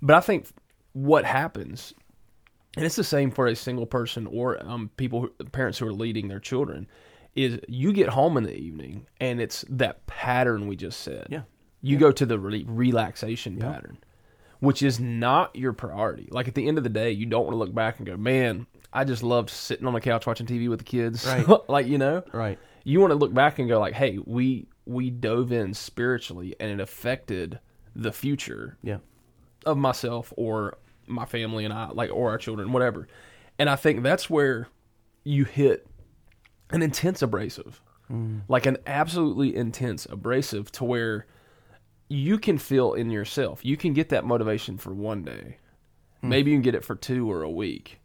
But 0.00 0.14
I 0.14 0.20
think 0.20 0.46
what 0.96 1.26
happens, 1.26 1.92
and 2.74 2.86
it's 2.86 2.96
the 2.96 3.04
same 3.04 3.30
for 3.30 3.46
a 3.46 3.54
single 3.54 3.84
person 3.84 4.26
or 4.26 4.62
um, 4.66 4.90
people, 4.96 5.20
who, 5.20 5.28
parents 5.46 5.78
who 5.78 5.86
are 5.86 5.92
leading 5.92 6.28
their 6.28 6.40
children, 6.40 6.86
is 7.34 7.60
you 7.68 7.92
get 7.92 8.08
home 8.08 8.38
in 8.38 8.44
the 8.44 8.56
evening 8.56 9.06
and 9.20 9.38
it's 9.38 9.62
that 9.68 10.06
pattern 10.06 10.66
we 10.66 10.74
just 10.74 11.00
said. 11.00 11.26
Yeah. 11.28 11.42
You 11.82 11.98
go 11.98 12.10
to 12.12 12.24
the 12.24 12.38
re- 12.38 12.64
relaxation 12.66 13.58
Yeah. 13.58 13.70
pattern, 13.72 13.98
which 14.60 14.82
is 14.82 14.98
not 14.98 15.54
your 15.54 15.74
priority. 15.74 16.28
Like 16.30 16.48
at 16.48 16.54
the 16.54 16.66
end 16.66 16.78
of 16.78 16.84
the 16.84 16.90
day, 16.90 17.10
you 17.10 17.26
don't 17.26 17.44
want 17.44 17.52
to 17.52 17.58
look 17.58 17.74
back 17.74 17.98
and 17.98 18.06
go, 18.06 18.16
man, 18.16 18.66
I 18.90 19.04
just 19.04 19.22
loved 19.22 19.50
sitting 19.50 19.86
on 19.86 19.92
the 19.92 20.00
couch 20.00 20.26
watching 20.26 20.46
TV 20.46 20.70
with 20.70 20.78
the 20.78 20.84
kids. 20.86 21.26
Right. 21.26 21.46
like, 21.68 21.86
you 21.86 21.98
know, 21.98 22.22
right 22.32 22.58
you 22.84 23.00
want 23.00 23.10
to 23.10 23.16
look 23.16 23.34
back 23.34 23.58
and 23.58 23.68
go 23.68 23.80
like, 23.80 23.94
hey, 23.94 24.18
we 24.24 24.68
we 24.86 25.10
dove 25.10 25.50
in 25.52 25.74
spiritually 25.74 26.54
and 26.60 26.70
it 26.70 26.80
affected 26.80 27.58
the 27.96 28.12
future 28.12 28.78
yeah 28.82 28.98
of 29.66 29.76
myself 29.76 30.32
or 30.36 30.78
my 31.06 31.24
family 31.24 31.64
and 31.64 31.72
I, 31.72 31.88
like, 31.90 32.10
or 32.12 32.30
our 32.30 32.38
children, 32.38 32.72
whatever. 32.72 33.08
And 33.58 33.70
I 33.70 33.76
think 33.76 34.02
that's 34.02 34.28
where 34.28 34.68
you 35.24 35.44
hit 35.44 35.86
an 36.70 36.82
intense 36.82 37.22
abrasive, 37.22 37.80
mm. 38.10 38.40
like 38.48 38.66
an 38.66 38.76
absolutely 38.86 39.54
intense 39.54 40.06
abrasive 40.06 40.70
to 40.72 40.84
where 40.84 41.26
you 42.08 42.38
can 42.38 42.58
feel 42.58 42.92
in 42.94 43.10
yourself, 43.10 43.64
you 43.64 43.76
can 43.76 43.92
get 43.92 44.08
that 44.10 44.24
motivation 44.24 44.78
for 44.78 44.92
one 44.92 45.24
day. 45.24 45.58
Mm. 46.22 46.28
Maybe 46.28 46.50
you 46.50 46.56
can 46.56 46.62
get 46.62 46.74
it 46.74 46.84
for 46.84 46.94
two 46.94 47.30
or 47.30 47.42
a 47.42 47.50
week. 47.50 48.00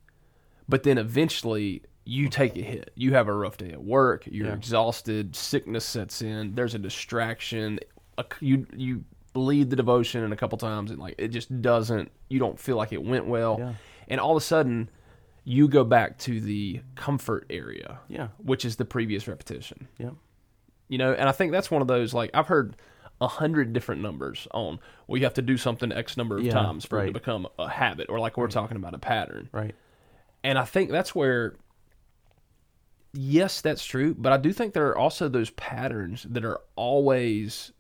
But 0.67 0.83
then 0.83 0.97
eventually 0.97 1.83
you 2.05 2.29
take 2.29 2.57
a 2.57 2.61
hit. 2.61 2.91
You 2.95 3.13
have 3.13 3.27
a 3.27 3.33
rough 3.33 3.57
day 3.57 3.71
at 3.71 3.83
work. 3.83 4.23
You're 4.25 4.47
Yeah. 4.47 4.53
exhausted. 4.53 5.35
Sickness 5.35 5.85
sets 5.85 6.21
in. 6.21 6.55
There's 6.55 6.73
a 6.73 6.79
distraction. 6.79 7.79
A, 8.17 8.25
you 8.39 8.65
you 8.75 9.03
lead 9.33 9.69
the 9.69 9.75
devotion 9.75 10.23
and 10.23 10.33
a 10.33 10.35
couple 10.35 10.57
times, 10.57 10.91
and 10.91 10.99
like 10.99 11.15
it 11.17 11.29
just 11.29 11.61
doesn't. 11.61 12.11
You 12.29 12.39
don't 12.39 12.59
feel 12.59 12.75
like 12.77 12.91
it 12.91 13.03
went 13.03 13.27
well, 13.27 13.57
Yeah. 13.59 13.73
and 14.07 14.19
all 14.19 14.31
of 14.31 14.37
a 14.37 14.45
sudden, 14.45 14.89
you 15.43 15.67
go 15.67 15.83
back 15.83 16.17
to 16.19 16.39
the 16.41 16.81
comfort 16.95 17.45
area, 17.49 17.99
Yeah. 18.07 18.29
which 18.37 18.63
is 18.65 18.75
the 18.75 18.85
previous 18.85 19.27
repetition. 19.27 19.87
Yeah. 19.97 20.11
You 20.87 20.97
know, 20.97 21.13
and 21.13 21.27
I 21.29 21.31
think 21.31 21.51
that's 21.51 21.71
one 21.71 21.81
of 21.81 21.87
those 21.87 22.13
like 22.13 22.29
I've 22.33 22.47
heard 22.47 22.75
a 23.21 23.27
hundred 23.27 23.71
different 23.71 24.01
numbers 24.01 24.47
on 24.51 24.79
well 25.07 25.17
you 25.17 25.23
have 25.25 25.33
to 25.35 25.41
do 25.43 25.55
something 25.55 25.91
X 25.91 26.17
number 26.17 26.37
of 26.37 26.43
Yeah, 26.43 26.53
times 26.53 26.85
for 26.85 27.01
it 27.03 27.05
to 27.07 27.11
become 27.13 27.47
a 27.59 27.69
habit 27.69 28.07
or 28.09 28.19
like 28.19 28.35
we're 28.35 28.47
talking 28.47 28.77
about 28.77 28.93
a 28.93 28.97
pattern. 28.99 29.47
Right. 29.51 29.75
And 30.43 30.57
I 30.57 30.65
think 30.65 30.89
that's 30.91 31.13
where 31.15 31.55
yes, 33.13 33.61
that's 33.61 33.83
true, 33.85 34.15
but 34.17 34.31
I 34.31 34.37
do 34.37 34.51
think 34.53 34.73
there 34.73 34.87
are 34.89 34.97
also 34.97 35.27
those 35.29 35.49
patterns 35.51 36.25
that 36.29 36.43
are 36.45 36.59
always 36.75 37.71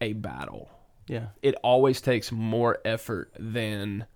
a 0.00 0.12
battle. 0.14 0.68
Yeah. 1.12 1.26
It 1.42 1.54
always 1.62 2.00
takes 2.00 2.32
more 2.32 2.78
effort 2.84 3.32
than 3.38 4.06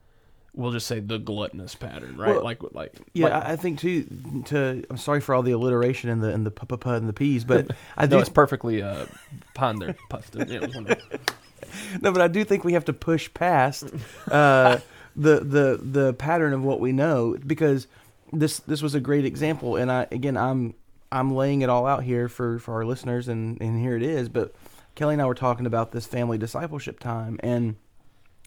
we'll 0.54 0.72
just 0.72 0.86
say 0.86 1.00
the 1.00 1.18
gluttonous 1.18 1.74
pattern, 1.74 2.16
right? 2.16 2.34
Well, 2.34 2.42
like 2.44 2.62
like 2.72 2.94
Yeah, 3.12 3.26
like- 3.28 3.44
I 3.44 3.56
think 3.56 3.78
too. 3.80 4.06
To 4.46 4.82
I'm 4.88 4.96
sorry 4.96 5.20
for 5.20 5.34
all 5.34 5.42
the 5.42 5.52
alliteration 5.52 6.08
and 6.10 6.22
the 6.22 6.32
and 6.32 6.46
the 6.46 6.50
p 6.50 6.66
p 6.66 6.76
p 6.76 6.90
and 6.90 7.08
the 7.08 7.12
p's, 7.12 7.44
but 7.44 7.70
I 7.96 8.06
do 8.06 8.16
no, 8.16 8.20
it's 8.20 8.30
perfectly 8.30 8.82
uh 8.82 9.06
pun 9.54 9.78
there. 9.78 9.94
puffed. 10.08 10.34
Yeah, 10.36 10.44
it 10.56 10.60
was 10.62 10.74
wonderful. 10.74 11.18
no, 12.00 12.12
but 12.12 12.22
I 12.22 12.28
do 12.28 12.44
think 12.44 12.64
we 12.64 12.72
have 12.72 12.86
to 12.86 12.92
push 12.92 13.32
past 13.34 13.84
uh, 14.30 14.78
the 15.16 15.40
the 15.40 15.80
the 15.82 16.12
pattern 16.14 16.52
of 16.54 16.62
what 16.64 16.80
we 16.80 16.92
know 16.92 17.36
because 17.46 17.86
this 18.32 18.58
this 18.60 18.80
was 18.82 18.94
a 18.94 19.00
great 19.00 19.24
example, 19.26 19.76
and 19.76 19.92
I 19.92 20.06
again 20.10 20.36
I'm 20.38 20.74
I'm 21.12 21.34
laying 21.34 21.60
it 21.62 21.68
all 21.68 21.86
out 21.86 22.02
here 22.02 22.28
for 22.28 22.58
for 22.58 22.74
our 22.74 22.84
listeners, 22.86 23.28
and 23.28 23.60
and 23.60 23.78
here 23.78 23.96
it 23.96 24.02
is. 24.02 24.28
But 24.30 24.54
Kelly 24.96 25.12
and 25.12 25.22
I 25.22 25.26
were 25.26 25.34
talking 25.34 25.66
about 25.66 25.92
this 25.92 26.06
family 26.06 26.38
discipleship 26.38 26.98
time, 26.98 27.38
and 27.40 27.76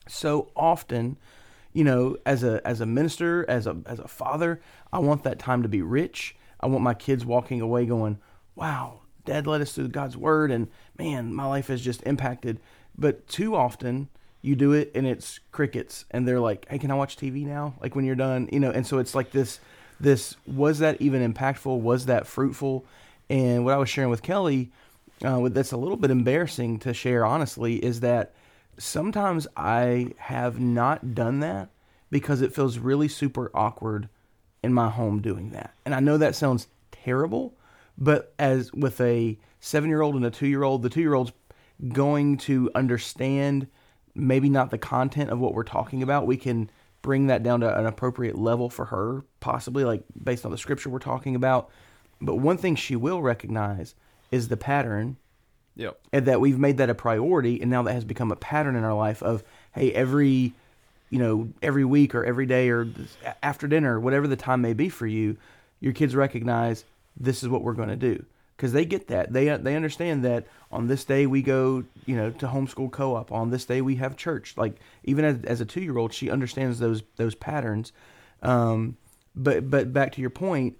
so 0.07 0.49
often 0.55 1.17
you 1.71 1.83
know 1.83 2.17
as 2.25 2.43
a 2.43 2.65
as 2.67 2.81
a 2.81 2.85
minister 2.85 3.45
as 3.47 3.67
a 3.67 3.77
as 3.85 3.99
a 3.99 4.07
father 4.07 4.59
i 4.91 4.97
want 4.97 5.23
that 5.23 5.37
time 5.37 5.61
to 5.61 5.69
be 5.69 5.81
rich. 5.81 6.35
I 6.59 6.65
want 6.65 6.83
my 6.83 6.95
kids 6.95 7.25
walking 7.25 7.61
away 7.61 7.85
going 7.85 8.17
wow 8.55 9.01
dad 9.23 9.47
led 9.47 9.61
us 9.61 9.73
through 9.73 9.89
god's 9.89 10.17
word 10.17 10.51
and 10.51 10.67
man 10.97 11.33
my 11.33 11.45
life 11.45 11.67
has 11.67 11.81
just 11.81 12.01
impacted. 12.03 12.59
But 12.97 13.27
too 13.27 13.55
often 13.55 14.09
you 14.41 14.55
do 14.55 14.73
it 14.73 14.91
and 14.93 15.07
it's 15.07 15.39
crickets 15.51 16.05
and 16.11 16.27
they're 16.27 16.39
like 16.39 16.67
hey 16.69 16.79
can 16.79 16.91
i 16.91 16.95
watch 16.95 17.15
tv 17.15 17.45
now? 17.45 17.75
Like 17.79 17.95
when 17.95 18.03
you're 18.03 18.15
done 18.15 18.49
you 18.51 18.59
know 18.59 18.71
and 18.71 18.85
so 18.85 18.97
it's 18.97 19.13
like 19.13 19.31
this 19.31 19.59
this 19.99 20.35
was 20.47 20.79
that 20.79 20.99
even 21.01 21.33
impactful? 21.33 21.79
Was 21.79 22.07
that 22.07 22.25
fruitful? 22.25 22.85
And 23.29 23.63
what 23.63 23.75
i 23.75 23.77
was 23.77 23.89
sharing 23.89 24.09
with 24.09 24.23
kelly 24.23 24.71
uh, 25.23 25.49
that's 25.49 25.71
a 25.71 25.77
little 25.77 25.97
bit 25.97 26.11
embarrassing 26.11 26.79
to 26.79 26.93
share 26.93 27.25
honestly 27.25 27.83
is 27.83 27.99
that 27.99 28.33
sometimes 28.77 29.47
I 29.57 30.13
have 30.17 30.59
not 30.59 31.13
done 31.13 31.41
that 31.41 31.69
because 32.09 32.41
it 32.41 32.53
feels 32.53 32.77
really 32.77 33.07
super 33.07 33.51
awkward 33.53 34.09
in 34.63 34.73
my 34.73 34.89
home 34.89 35.21
doing 35.21 35.51
that. 35.51 35.73
And 35.85 35.93
I 35.93 35.99
know 35.99 36.17
that 36.17 36.35
sounds 36.35 36.67
terrible, 36.91 37.53
but 37.97 38.33
as 38.39 38.71
with 38.73 38.99
a 39.01 39.37
seven 39.59 39.89
year 39.89 40.01
old 40.01 40.15
and 40.15 40.25
a 40.25 40.31
two 40.31 40.47
year 40.47 40.63
old, 40.63 40.83
the 40.83 40.89
two 40.89 41.01
year 41.01 41.13
old's 41.13 41.33
going 41.89 42.37
to 42.37 42.69
understand 42.75 43.67
maybe 44.15 44.49
not 44.49 44.71
the 44.71 44.77
content 44.77 45.29
of 45.29 45.39
what 45.39 45.53
we're 45.53 45.63
talking 45.63 46.03
about. 46.03 46.27
We 46.27 46.37
can 46.37 46.69
bring 47.01 47.27
that 47.27 47.43
down 47.43 47.61
to 47.61 47.77
an 47.77 47.85
appropriate 47.85 48.37
level 48.37 48.69
for 48.69 48.85
her, 48.85 49.23
possibly 49.39 49.83
like 49.83 50.03
based 50.21 50.45
on 50.45 50.51
the 50.51 50.57
scripture 50.57 50.89
we're 50.89 50.99
talking 50.99 51.35
about. 51.35 51.69
But 52.21 52.35
one 52.35 52.57
thing 52.57 52.75
she 52.75 52.95
will 52.95 53.21
recognize 53.21 53.95
is 54.31 54.47
the 54.47 54.57
pattern 54.57 55.17
Yep. 55.75 55.97
and 56.11 56.25
that 56.25 56.41
we've 56.41 56.59
made 56.59 56.77
that 56.77 56.89
a 56.89 56.95
priority 56.95 57.61
and 57.61 57.71
now 57.71 57.83
that 57.83 57.93
has 57.93 58.03
become 58.03 58.31
a 58.31 58.35
pattern 58.35 58.75
in 58.75 58.83
our 58.83 58.93
life 58.93 59.23
of 59.23 59.43
hey 59.73 59.93
every 59.93 60.53
you 61.09 61.19
know 61.19 61.49
every 61.61 61.85
week 61.85 62.13
or 62.13 62.25
every 62.25 62.45
day 62.45 62.69
or 62.69 62.87
after 63.41 63.65
dinner 63.67 63.97
whatever 63.99 64.27
the 64.27 64.35
time 64.35 64.61
may 64.61 64.73
be 64.73 64.89
for 64.89 65.07
you 65.07 65.37
your 65.79 65.93
kids 65.93 66.15
recognize 66.15 66.83
this 67.19 67.43
is 67.43 67.49
what 67.49 67.61
we're 67.63 67.73
going 67.73 67.89
to 67.89 67.95
do. 67.95 68.25
Because 68.55 68.73
they 68.73 68.83
get 68.83 69.07
that. 69.07 69.31
They 69.31 69.55
they 69.55 69.75
understand 69.77 70.25
that 70.25 70.45
on 70.69 70.87
this 70.87 71.05
day 71.05 71.25
we 71.25 71.41
go 71.41 71.85
you 72.05 72.15
know 72.17 72.31
to 72.31 72.47
homeschool 72.47 72.91
co-op. 72.91 73.31
On 73.31 73.51
this 73.51 73.63
day 73.63 73.79
we 73.79 73.95
have 73.95 74.17
church. 74.17 74.55
Like 74.57 74.75
even 75.05 75.23
as, 75.23 75.37
as 75.45 75.61
a 75.61 75.65
two-year-old 75.65 76.13
she 76.13 76.29
understands 76.29 76.79
those 76.79 77.01
those 77.15 77.35
patterns. 77.35 77.93
Um, 78.41 78.97
but 79.33 79.69
but 79.69 79.93
back 79.93 80.11
to 80.13 80.21
your 80.21 80.29
point 80.29 80.77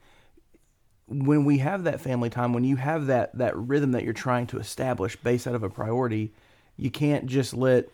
when 1.09 1.43
we 1.45 1.57
have 1.57 1.83
that 1.85 1.99
family 1.99 2.29
time, 2.29 2.53
when 2.53 2.63
you 2.63 2.75
have 2.77 3.07
that 3.07 3.37
that 3.37 3.57
rhythm 3.57 3.91
that 3.93 4.03
you're 4.03 4.13
trying 4.13 4.47
to 4.47 4.59
establish 4.59 5.15
based 5.17 5.47
out 5.47 5.55
of 5.55 5.63
a 5.63 5.69
priority, 5.69 6.31
you 6.77 6.91
can't 6.91 7.25
just 7.25 7.53
let 7.53 7.89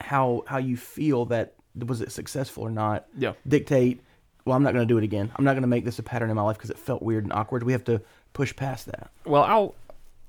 how 0.00 0.44
how 0.46 0.58
you 0.58 0.76
feel 0.76 1.24
that 1.26 1.54
was 1.86 2.00
it 2.00 2.12
successful 2.12 2.62
or 2.62 2.70
not 2.70 3.06
Yeah. 3.16 3.32
dictate. 3.46 4.00
Well, 4.44 4.56
I'm 4.56 4.62
not 4.62 4.72
going 4.74 4.86
to 4.86 4.92
do 4.92 4.98
it 4.98 5.04
again. 5.04 5.30
I'm 5.36 5.44
not 5.44 5.52
going 5.52 5.62
to 5.62 5.68
make 5.68 5.84
this 5.84 5.98
a 5.98 6.02
pattern 6.02 6.28
in 6.30 6.36
my 6.36 6.42
life 6.42 6.56
because 6.56 6.70
it 6.70 6.78
felt 6.78 7.00
weird 7.02 7.24
and 7.24 7.32
awkward. 7.32 7.62
We 7.62 7.72
have 7.72 7.84
to 7.84 8.00
push 8.32 8.54
past 8.56 8.86
that. 8.86 9.10
Well, 9.24 9.42
I'll 9.44 9.74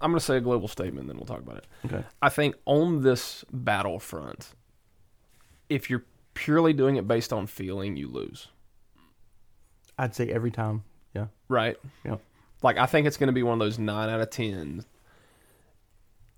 I'm 0.02 0.12
going 0.12 0.20
to 0.20 0.26
say 0.26 0.38
a 0.38 0.42
global 0.42 0.68
statement, 0.68 1.08
then 1.08 1.16
we'll 1.18 1.26
talk 1.26 1.40
about 1.40 1.58
it. 1.58 1.66
Okay. 1.86 2.04
I 2.22 2.30
think 2.30 2.56
on 2.66 3.04
this 3.04 3.46
battlefront, 3.54 4.50
if 5.70 5.90
you're 5.90 6.04
purely 6.34 6.74
doing 6.74 6.96
it 6.98 7.08
based 7.08 7.32
on 7.32 7.48
feeling, 7.48 7.96
you 7.96 8.08
lose. 8.08 8.48
I'd 9.98 10.14
say 10.16 10.28
every 10.30 10.52
time. 10.52 10.84
Yeah. 11.14 11.28
Right? 11.48 11.78
Yeah. 12.06 12.18
Like 12.62 12.78
I 12.78 12.86
think 12.86 13.08
it's 13.08 13.18
going 13.18 13.28
to 13.28 13.34
be 13.34 13.44
one 13.44 13.54
of 13.54 13.60
those 13.60 13.80
nine 13.80 14.10
out 14.10 14.22
of 14.22 14.30
ten. 14.30 14.86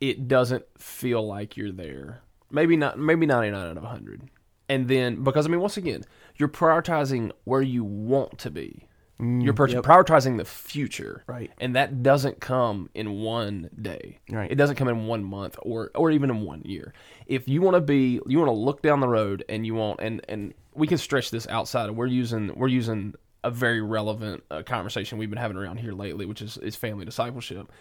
It 0.01 0.27
doesn't 0.27 0.65
feel 0.77 1.25
like 1.25 1.55
you're 1.55 1.72
there. 1.72 2.22
Maybe 2.51 2.75
not. 2.77 3.00
Maybe 3.00 3.25
ninety 3.25 3.51
nine 3.51 3.70
out 3.70 3.77
of 3.77 3.84
hundred. 3.84 4.29
And 4.67 4.88
then 4.88 5.24
because 5.24 5.46
I 5.46 5.50
mean, 5.50 5.62
once 5.62 5.77
again, 5.77 6.03
you're 6.36 6.50
prioritizing 6.50 7.32
where 7.44 7.62
you 7.62 7.84
want 7.84 8.39
to 8.39 8.51
be. 8.51 8.88
Mm, 9.20 9.44
you're 9.44 9.53
per- 9.53 9.67
yep. 9.67 9.84
prioritizing 9.84 10.38
the 10.38 10.44
future, 10.44 11.24
Right. 11.25 11.50
And 11.60 11.75
that 11.77 12.03
doesn't 12.03 12.41
come 12.41 12.89
in 12.94 13.22
one 13.22 13.70
day. 13.82 14.20
Right. 14.29 14.51
It 14.51 14.55
doesn't 14.55 14.75
come 14.75 14.89
in 14.89 15.08
one 15.08 15.24
month 15.24 15.58
or 15.62 15.91
or 15.96 16.12
even 16.12 16.29
in 16.29 16.41
one 16.41 16.63
year. 16.65 16.94
If 17.25 17.48
you 17.48 17.62
want 17.62 17.75
to 17.75 17.82
be, 17.82 18.20
you 18.27 18.38
want 18.39 18.50
to 18.50 18.55
look 18.55 18.82
down 18.82 19.00
the 19.00 19.08
road 19.08 19.46
and 19.48 19.65
you 19.65 19.75
want 19.75 20.01
and 20.01 20.22
and 20.27 20.53
we 20.74 20.88
can 20.88 20.98
stretch 20.98 21.32
this 21.32 21.48
outside. 21.48 21.91
We're 21.91 22.08
using 22.08 22.51
we're 22.55 22.67
using 22.67 23.15
a 23.46 23.52
very 23.52 23.82
relevant 23.82 24.44
uh, 24.52 24.64
conversation 24.64 25.18
we've 25.18 25.30
been 25.30 25.40
having 25.40 25.56
around 25.58 25.78
here 25.78 25.94
lately, 25.94 26.25
which 26.25 26.42
is 26.42 26.58
is 26.58 26.75
family 26.75 27.06
discipleship. 27.06 27.72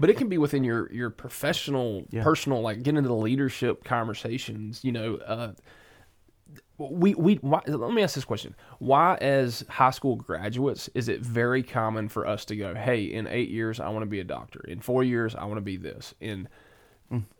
But 0.00 0.10
it 0.10 0.16
can 0.16 0.28
be 0.28 0.38
within 0.38 0.62
your 0.64 0.92
your 0.92 1.10
professional, 1.10 2.04
Yeah. 2.10 2.22
personal, 2.22 2.60
like 2.60 2.82
get 2.82 2.94
into 2.96 3.08
the 3.08 3.14
leadership 3.16 3.82
conversations. 3.84 4.84
You 4.84 4.92
know, 4.92 5.16
uh, 5.16 5.52
we 6.78 7.14
we 7.14 7.34
why, 7.36 7.60
let 7.66 7.92
me 7.92 8.02
ask 8.02 8.14
this 8.14 8.24
question: 8.24 8.54
Why, 8.78 9.16
as 9.16 9.64
high 9.68 9.90
school 9.90 10.14
graduates, 10.14 10.88
is 10.94 11.08
it 11.08 11.20
very 11.20 11.62
common 11.64 12.08
for 12.08 12.26
us 12.26 12.44
to 12.46 12.56
go, 12.56 12.74
"Hey, 12.74 13.02
in 13.04 13.26
eight 13.26 13.48
years, 13.50 13.80
I 13.80 13.88
want 13.88 14.02
to 14.02 14.06
be 14.08 14.20
a 14.20 14.24
doctor. 14.24 14.60
In 14.68 14.80
four 14.80 15.02
years, 15.02 15.34
I 15.34 15.44
want 15.46 15.56
to 15.56 15.62
be 15.62 15.76
this. 15.76 16.14
In 16.20 16.48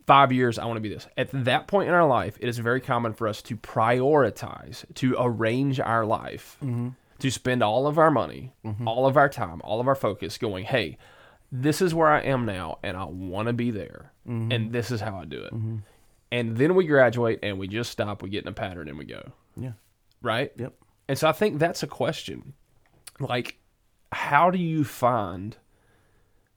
five 0.06 0.32
years, 0.32 0.58
I 0.58 0.64
want 0.64 0.78
to 0.78 0.80
be 0.80 0.88
this." 0.88 1.06
At 1.16 1.30
that 1.44 1.68
point 1.68 1.88
in 1.88 1.94
our 1.94 2.06
life, 2.08 2.36
it 2.40 2.48
is 2.48 2.58
very 2.58 2.80
common 2.80 3.12
for 3.12 3.28
us 3.28 3.40
to 3.42 3.56
prioritize, 3.56 4.84
to 4.96 5.14
arrange 5.18 5.78
our 5.78 6.04
life, 6.04 6.58
to 7.18 7.30
spend 7.30 7.62
all 7.62 7.86
of 7.86 7.98
our 7.98 8.10
money, 8.10 8.52
mm-hmm. 8.64 8.86
all 8.86 9.06
of 9.06 9.16
our 9.16 9.28
time, 9.28 9.60
all 9.64 9.80
of 9.80 9.88
our 9.88 9.94
focus, 9.94 10.38
going, 10.38 10.64
"Hey, 10.64 10.98
this 11.50 11.80
is 11.82 11.94
where 11.94 12.08
I 12.08 12.20
am 12.20 12.44
now, 12.46 12.78
and 12.82 12.96
I 12.96 13.04
want 13.04 13.48
to 13.48 13.52
be 13.52 13.70
there, 13.70 14.12
mm-hmm. 14.26 14.52
and 14.52 14.72
this 14.72 14.90
is 14.90 15.00
how 15.00 15.18
I 15.18 15.24
do 15.24 15.42
it." 15.42 15.52
Mm-hmm. 15.52 15.76
And 16.30 16.56
then 16.56 16.74
we 16.74 16.86
graduate 16.86 17.38
and 17.42 17.58
we 17.58 17.68
just 17.68 17.90
stop, 17.90 18.22
we 18.22 18.28
get 18.28 18.44
in 18.44 18.48
a 18.48 18.52
pattern 18.52 18.88
and 18.88 18.98
we 18.98 19.06
go 19.06 19.32
Yeah. 19.56 19.72
right? 20.20 20.52
Yep. 20.56 20.74
And 21.08 21.18
so 21.18 21.28
I 21.28 21.32
think 21.32 21.58
that's 21.58 21.82
a 21.82 21.86
question. 21.86 22.52
Like, 23.18 23.58
how 24.12 24.50
do 24.50 24.58
you 24.58 24.84
find 24.84 25.56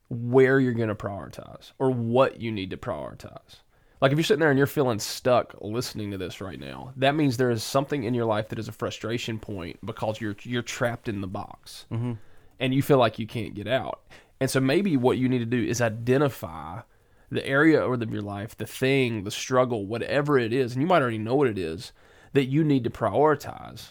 where 0.10 0.60
you're 0.60 0.74
going 0.74 0.90
to 0.90 0.96
prioritize 0.96 1.72
or 1.80 1.90
what 1.90 2.42
you 2.42 2.52
need 2.52 2.70
to 2.72 2.78
prioritize? 2.78 3.62
Like, 4.02 4.12
if 4.12 4.18
you're 4.18 4.24
sitting 4.24 4.40
there 4.40 4.50
and 4.50 4.58
you're 4.58 4.68
feeling 4.68 4.98
stuck 5.00 5.56
listening 5.62 6.10
to 6.12 6.18
this 6.18 6.42
right 6.42 6.60
now, 6.60 6.92
that 6.98 7.16
means 7.16 7.38
there 7.38 7.52
is 7.52 7.64
something 7.64 8.04
in 8.04 8.16
your 8.16 8.26
life 8.26 8.50
that 8.50 8.60
is 8.60 8.68
a 8.68 8.72
frustration 8.72 9.38
point 9.38 9.80
because 9.86 10.20
you're 10.20 10.36
you're 10.42 10.64
trapped 10.64 11.08
in 11.08 11.22
the 11.22 11.28
box 11.28 11.86
mm-hmm. 11.92 12.14
and 12.60 12.74
you 12.74 12.82
feel 12.82 12.98
like 12.98 13.20
you 13.20 13.28
can't 13.28 13.54
get 13.54 13.68
out. 13.68 14.02
And 14.40 14.50
so 14.50 14.60
maybe 14.60 14.98
what 14.98 15.20
you 15.20 15.30
need 15.30 15.40
to 15.40 15.46
do 15.46 15.64
is 15.64 15.82
identify 15.82 16.82
the 17.30 17.46
area 17.46 17.82
of 17.82 18.12
your 18.12 18.22
life, 18.24 18.58
the 18.58 18.66
thing, 18.66 19.24
the 19.24 19.32
struggle, 19.32 19.86
whatever 19.86 20.38
it 20.38 20.52
is, 20.52 20.74
and 20.74 20.82
you 20.82 20.88
might 20.88 21.02
already 21.02 21.18
know 21.18 21.36
what 21.36 21.48
it 21.48 21.58
is 21.58 21.94
that 22.34 22.46
you 22.46 22.64
need 22.64 22.84
to 22.84 22.90
prioritize, 22.90 23.90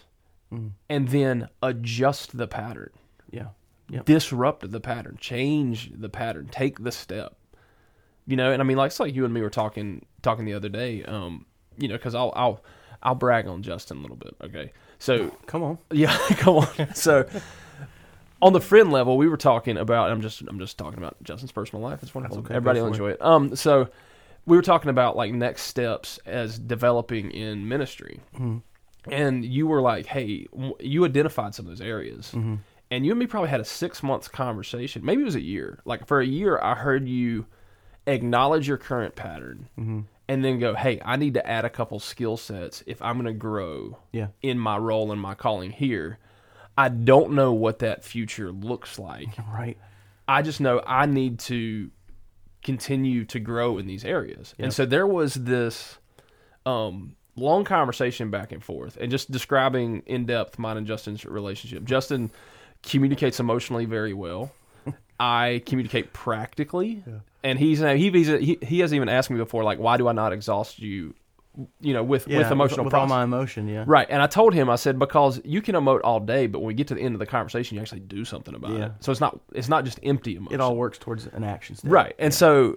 mm-hmm. 0.53 0.69
and 0.89 1.09
then 1.09 1.49
adjust 1.63 2.37
the 2.37 2.47
pattern, 2.47 2.91
Yeah. 3.31 3.49
Yep. 3.89 4.05
disrupt 4.05 4.71
the 4.71 4.81
pattern, 4.81 5.19
change 5.21 5.91
the 5.97 6.09
pattern, 6.09 6.49
take 6.51 6.83
the 6.85 6.93
step. 6.93 7.37
You 8.31 8.37
know, 8.37 8.53
and 8.53 8.63
I 8.63 8.65
mean, 8.65 8.77
like 8.77 8.89
it's 8.89 9.01
like 9.01 9.15
you 9.15 9.25
and 9.25 9.35
me 9.35 9.41
were 9.43 9.51
talking 9.51 10.05
talking 10.23 10.45
the 10.45 10.55
other 10.55 10.69
day. 10.69 11.03
Um, 11.05 11.47
you 11.79 11.89
know, 11.89 11.97
because 11.97 12.15
I'll 12.15 12.33
I'll 12.37 12.63
I'll 13.03 13.15
brag 13.15 13.47
on 13.47 13.63
Justin 13.63 13.99
a 13.99 14.01
little 14.01 14.17
bit. 14.17 14.35
Okay, 14.43 14.73
so 14.99 15.31
Come 15.47 15.63
on. 15.63 15.79
yeah, 15.91 16.17
come 16.37 16.57
on. 16.59 16.95
So 16.95 17.27
on 18.43 18.53
the 18.53 18.61
friend 18.61 18.91
level, 18.93 19.17
we 19.19 19.29
were 19.29 19.37
talking 19.37 19.77
about. 19.77 20.11
I'm 20.11 20.21
just 20.23 20.41
I'm 20.43 20.59
just 20.59 20.79
talking 20.79 20.99
about 20.99 21.17
Justin's 21.23 21.53
personal 21.53 21.83
life. 21.83 22.03
It's 22.03 22.15
wonderful. 22.15 22.39
okay. 22.39 22.55
Everybody 22.55 22.81
will 22.81 22.89
enjoy 22.89 23.11
it. 23.11 23.23
Um, 23.23 23.55
so 23.57 23.89
we 24.47 24.57
were 24.57 24.63
talking 24.63 24.91
about 24.91 25.17
like 25.17 25.33
next 25.33 25.63
steps 25.65 26.19
as 26.27 26.59
developing 26.59 27.31
in 27.31 27.69
ministry, 27.69 28.21
Mm-hmm. 28.35 28.59
and 29.13 29.45
you 29.45 29.67
were 29.67 29.81
like, 29.83 30.07
"Hey, 30.07 30.47
you 30.81 31.05
identified 31.05 31.55
some 31.55 31.67
of 31.67 31.71
those 31.71 31.81
areas." 31.87 32.33
Mm-hmm. 32.35 32.57
And 32.93 33.07
you 33.07 33.13
and 33.13 33.19
me 33.21 33.27
probably 33.27 33.51
had 33.51 33.61
a 33.61 33.65
six 33.65 34.03
months 34.03 34.27
conversation. 34.27 35.05
Maybe 35.05 35.23
it 35.23 35.25
was 35.27 35.37
a 35.37 35.41
year. 35.43 35.79
Like 35.85 36.07
for 36.07 36.21
a 36.21 36.27
year, 36.27 36.59
I 36.61 36.75
heard 36.75 37.07
you 37.09 37.47
acknowledge 38.07 38.67
your 38.69 38.77
current 38.79 39.15
pattern, 39.17 39.69
Mm-hmm. 39.79 40.01
and 40.29 40.45
then 40.45 40.59
go, 40.59 40.75
"Hey, 40.75 41.01
I 41.05 41.17
need 41.17 41.35
to 41.35 41.47
add 41.47 41.65
a 41.65 41.71
couple 41.71 41.99
skill 42.01 42.37
sets 42.37 42.83
if 42.87 43.01
I'm 43.03 43.15
going 43.17 43.27
to 43.27 43.33
grow 43.39 43.99
Yeah. 44.13 44.29
in 44.43 44.59
my 44.59 44.77
role 44.79 45.11
and 45.13 45.21
my 45.21 45.35
calling 45.35 45.71
here. 45.71 46.19
I 46.79 46.89
don't 46.89 47.33
know 47.33 47.53
what 47.53 47.81
that 47.81 48.05
future 48.05 48.51
looks 48.53 48.99
like. 48.99 49.29
Right. 49.53 49.77
I 50.29 50.43
just 50.43 50.61
know 50.61 50.81
I 50.87 51.07
need 51.07 51.41
to 51.41 51.91
continue 52.63 53.25
to 53.25 53.41
grow 53.41 53.79
in 53.79 53.87
these 53.87 54.05
areas. 54.05 54.55
And 54.59 54.73
so 54.73 54.87
there 54.87 55.07
was 55.07 55.35
this 55.35 55.99
um, 56.67 57.17
long 57.37 57.65
conversation 57.65 58.31
back 58.31 58.53
and 58.53 58.63
forth 58.63 58.97
and 59.01 59.11
just 59.11 59.31
describing 59.31 60.03
in 60.07 60.27
depth 60.27 60.59
mine 60.59 60.77
and 60.77 60.87
Justin's 60.87 61.25
relationship. 61.25 61.85
Justin 61.85 62.31
communicates 62.83 63.41
emotionally 63.41 63.87
very 63.87 64.13
well. 64.15 64.53
I 65.21 65.63
communicate 65.67 66.13
practically. 66.13 67.05
And 67.45 67.59
he's 67.59 67.79
he, 67.81 68.11
he's 68.11 68.27
he 68.29 68.59
he 68.63 68.81
has 68.81 68.93
even 68.95 69.09
asked 69.09 69.31
me 69.31 69.37
before 69.37 69.63
like 69.63 69.79
why 69.79 69.97
do 69.99 70.09
I 70.09 70.13
not 70.13 70.33
exhaust 70.33 70.79
you 70.81 71.15
you 71.81 71.93
know 71.93 72.03
with 72.03 72.27
Yeah. 72.29 72.39
with 72.39 72.51
emotional 72.51 72.85
with 72.85 72.95
all 72.95 73.07
my 73.07 73.23
emotion. 73.25 73.69
Yeah. 73.69 73.85
Right. 73.87 74.07
And 74.09 74.23
I 74.23 74.27
told 74.27 74.55
him, 74.55 74.71
I 74.71 74.77
said, 74.77 74.99
because 74.99 75.41
you 75.45 75.61
can 75.61 75.75
emote 75.75 76.01
all 76.05 76.21
day, 76.21 76.47
but 76.47 76.61
when 76.61 76.69
we 76.69 76.75
get 76.75 76.89
to 76.89 76.95
the 76.95 77.01
end 77.03 77.15
of 77.15 77.19
the 77.19 77.27
conversation, 77.27 77.75
you 77.77 77.83
actually 77.83 78.01
do 78.01 78.25
something 78.25 78.55
about 78.55 78.71
Yeah. 78.73 78.87
it. 78.87 78.93
So 79.01 79.13
it's 79.13 79.21
not 79.21 79.39
it's 79.53 79.69
not 79.69 79.85
just 79.85 80.01
empty 80.03 80.37
emotion. 80.37 80.55
It 80.55 80.61
all 80.61 80.77
works 80.77 80.97
towards 80.99 81.27
an 81.27 81.45
action 81.45 81.77
step. 81.77 81.93
right. 81.93 82.15
And 82.19 82.33
so 82.33 82.77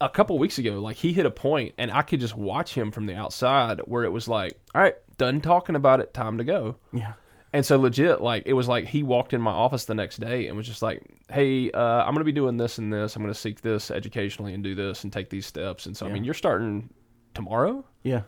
a 0.00 0.08
couple 0.08 0.36
weeks 0.38 0.58
ago, 0.58 0.80
like 0.80 0.96
he 0.96 1.12
hit 1.12 1.24
a 1.24 1.30
point 1.30 1.74
and 1.78 1.90
I 1.90 2.02
could 2.02 2.20
just 2.20 2.36
watch 2.36 2.74
him 2.74 2.90
from 2.90 3.06
the 3.06 3.14
outside 3.14 3.80
where 3.86 4.04
it 4.04 4.10
was 4.12 4.28
like, 4.28 4.58
All 4.74 4.82
right, 4.82 4.96
done 5.16 5.40
talking 5.40 5.76
about 5.76 6.00
it, 6.00 6.12
time 6.12 6.36
to 6.38 6.44
go. 6.44 6.76
Yeah. 6.92 7.12
And 7.54 7.64
so 7.64 7.78
legit, 7.78 8.20
like 8.20 8.42
it 8.46 8.52
was 8.52 8.66
like 8.68 8.86
he 8.86 9.02
walked 9.02 9.32
in 9.32 9.40
my 9.40 9.52
office 9.52 9.84
the 9.86 9.94
next 9.94 10.18
day 10.18 10.48
and 10.48 10.56
was 10.56 10.66
just 10.66 10.82
like, 10.82 11.02
"Hey, 11.30 11.70
uh, 11.70 11.80
I'm 11.80 12.12
going 12.12 12.18
to 12.18 12.24
be 12.24 12.32
doing 12.32 12.56
this 12.56 12.78
and 12.78 12.92
this. 12.92 13.14
I'm 13.16 13.22
going 13.22 13.32
to 13.32 13.38
seek 13.38 13.60
this 13.62 13.90
educationally 13.92 14.52
and 14.54 14.62
do 14.64 14.74
this 14.74 15.04
and 15.04 15.12
take 15.12 15.30
these 15.30 15.46
steps." 15.46 15.86
And 15.86 15.96
so, 15.96 16.04
I 16.04 16.10
mean, 16.12 16.24
you're 16.24 16.34
starting 16.34 16.90
tomorrow. 17.32 17.84
Yeah. 18.02 18.22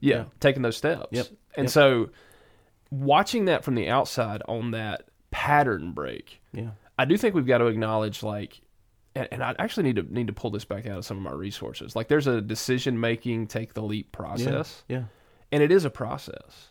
Yeah, 0.00 0.16
Yeah. 0.16 0.24
taking 0.40 0.62
those 0.62 0.76
steps. 0.76 1.06
Yep. 1.12 1.26
And 1.56 1.64
Yep. 1.66 1.70
so 1.70 2.10
watching 2.90 3.44
that 3.46 3.64
from 3.64 3.74
the 3.76 3.88
outside 3.88 4.42
on 4.48 4.72
that 4.72 5.04
pattern 5.30 5.92
break, 5.92 6.40
Yeah. 6.52 6.70
I 6.98 7.04
do 7.04 7.16
think 7.16 7.34
we've 7.34 7.46
got 7.46 7.58
to 7.58 7.66
acknowledge 7.66 8.22
like 8.22 8.60
and, 9.16 9.28
and 9.30 9.42
I 9.44 9.54
actually 9.60 9.84
need 9.84 9.96
to 9.96 10.02
need 10.14 10.26
to 10.26 10.32
pull 10.32 10.50
this 10.50 10.64
back 10.64 10.86
out 10.86 10.98
of 10.98 11.04
some 11.04 11.16
of 11.16 11.22
my 11.22 11.30
resources. 11.32 11.94
Like 11.94 12.08
there's 12.08 12.26
a 12.26 12.40
decision 12.40 12.98
making 12.98 13.46
take 13.46 13.74
the 13.74 13.82
leap 13.82 14.10
process 14.10 14.82
Yeah. 14.88 15.04
and 15.52 15.62
it 15.62 15.70
is 15.70 15.84
a 15.84 15.90
process. 15.90 16.70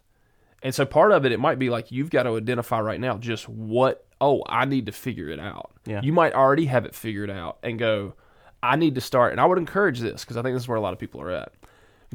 And 0.63 0.73
so 0.73 0.85
part 0.85 1.11
of 1.11 1.25
it 1.25 1.31
it 1.31 1.39
might 1.39 1.59
be 1.59 1.69
like 1.69 1.91
you've 1.91 2.09
got 2.09 2.23
to 2.23 2.37
identify 2.37 2.79
right 2.79 2.99
now 2.99 3.17
just 3.17 3.47
what 3.47 4.05
oh, 4.21 4.41
I 4.47 4.63
need 4.63 4.85
to 4.85 4.93
figure 4.93 5.27
it 5.29 5.39
out. 5.39 5.71
Yeah. 5.85 6.01
You 6.01 6.13
might 6.13 6.33
already 6.33 6.65
have 6.65 6.85
it 6.85 6.95
figured 6.95 7.29
out 7.29 7.59
and 7.61 7.77
go 7.77 8.15
I 8.63 8.77
need 8.77 8.95
to 8.95 9.01
start 9.01 9.33
and 9.33 9.41
I 9.41 9.45
would 9.45 9.57
encourage 9.57 9.99
this 9.99 10.23
because 10.23 10.37
I 10.37 10.41
think 10.41 10.55
this 10.55 10.63
is 10.63 10.67
where 10.67 10.77
a 10.77 10.81
lot 10.81 10.93
of 10.93 10.99
people 10.99 11.21
are 11.21 11.31
at. 11.31 11.51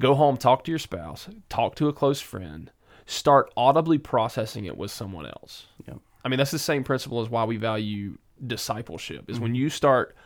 Go 0.00 0.14
home, 0.14 0.36
talk 0.36 0.64
to 0.64 0.70
your 0.72 0.78
spouse, 0.78 1.28
talk 1.48 1.74
to 1.76 1.88
a 1.88 1.92
close 1.92 2.20
friend, 2.20 2.70
start 3.06 3.52
audibly 3.56 3.98
processing 3.98 4.64
it 4.64 4.76
with 4.76 4.90
someone 4.90 5.26
else. 5.26 5.66
Yeah. 5.86 5.94
I 6.24 6.28
mean, 6.28 6.38
that's 6.38 6.50
the 6.50 6.58
same 6.58 6.84
principle 6.84 7.20
as 7.20 7.28
why 7.28 7.44
we 7.44 7.56
value 7.56 8.16
discipleship. 8.46 9.28
Is 9.28 9.36
Mm-hmm. 9.36 9.42
when 9.42 9.54
you 9.54 9.68
start 9.68 10.16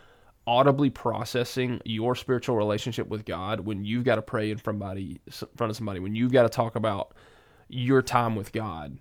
audibly 0.47 0.91
processing 0.91 1.81
your 1.85 2.15
spiritual 2.15 2.57
relationship 2.57 3.09
with 3.09 3.25
God, 3.25 3.61
when 3.61 3.85
you've 3.85 4.05
got 4.05 4.17
to 4.17 4.23
pray 4.23 4.51
in 4.51 4.59
front 4.59 4.77
of 4.77 4.83
somebody, 4.83 5.21
in 5.27 5.33
front 5.57 5.71
of 5.71 5.77
somebody, 5.77 6.01
when 6.01 6.15
you've 6.15 6.33
got 6.33 6.43
to 6.43 6.49
talk 6.49 6.77
about 6.77 7.15
your 7.73 8.03
time 8.03 8.37
with 8.37 8.53
God, 8.53 8.99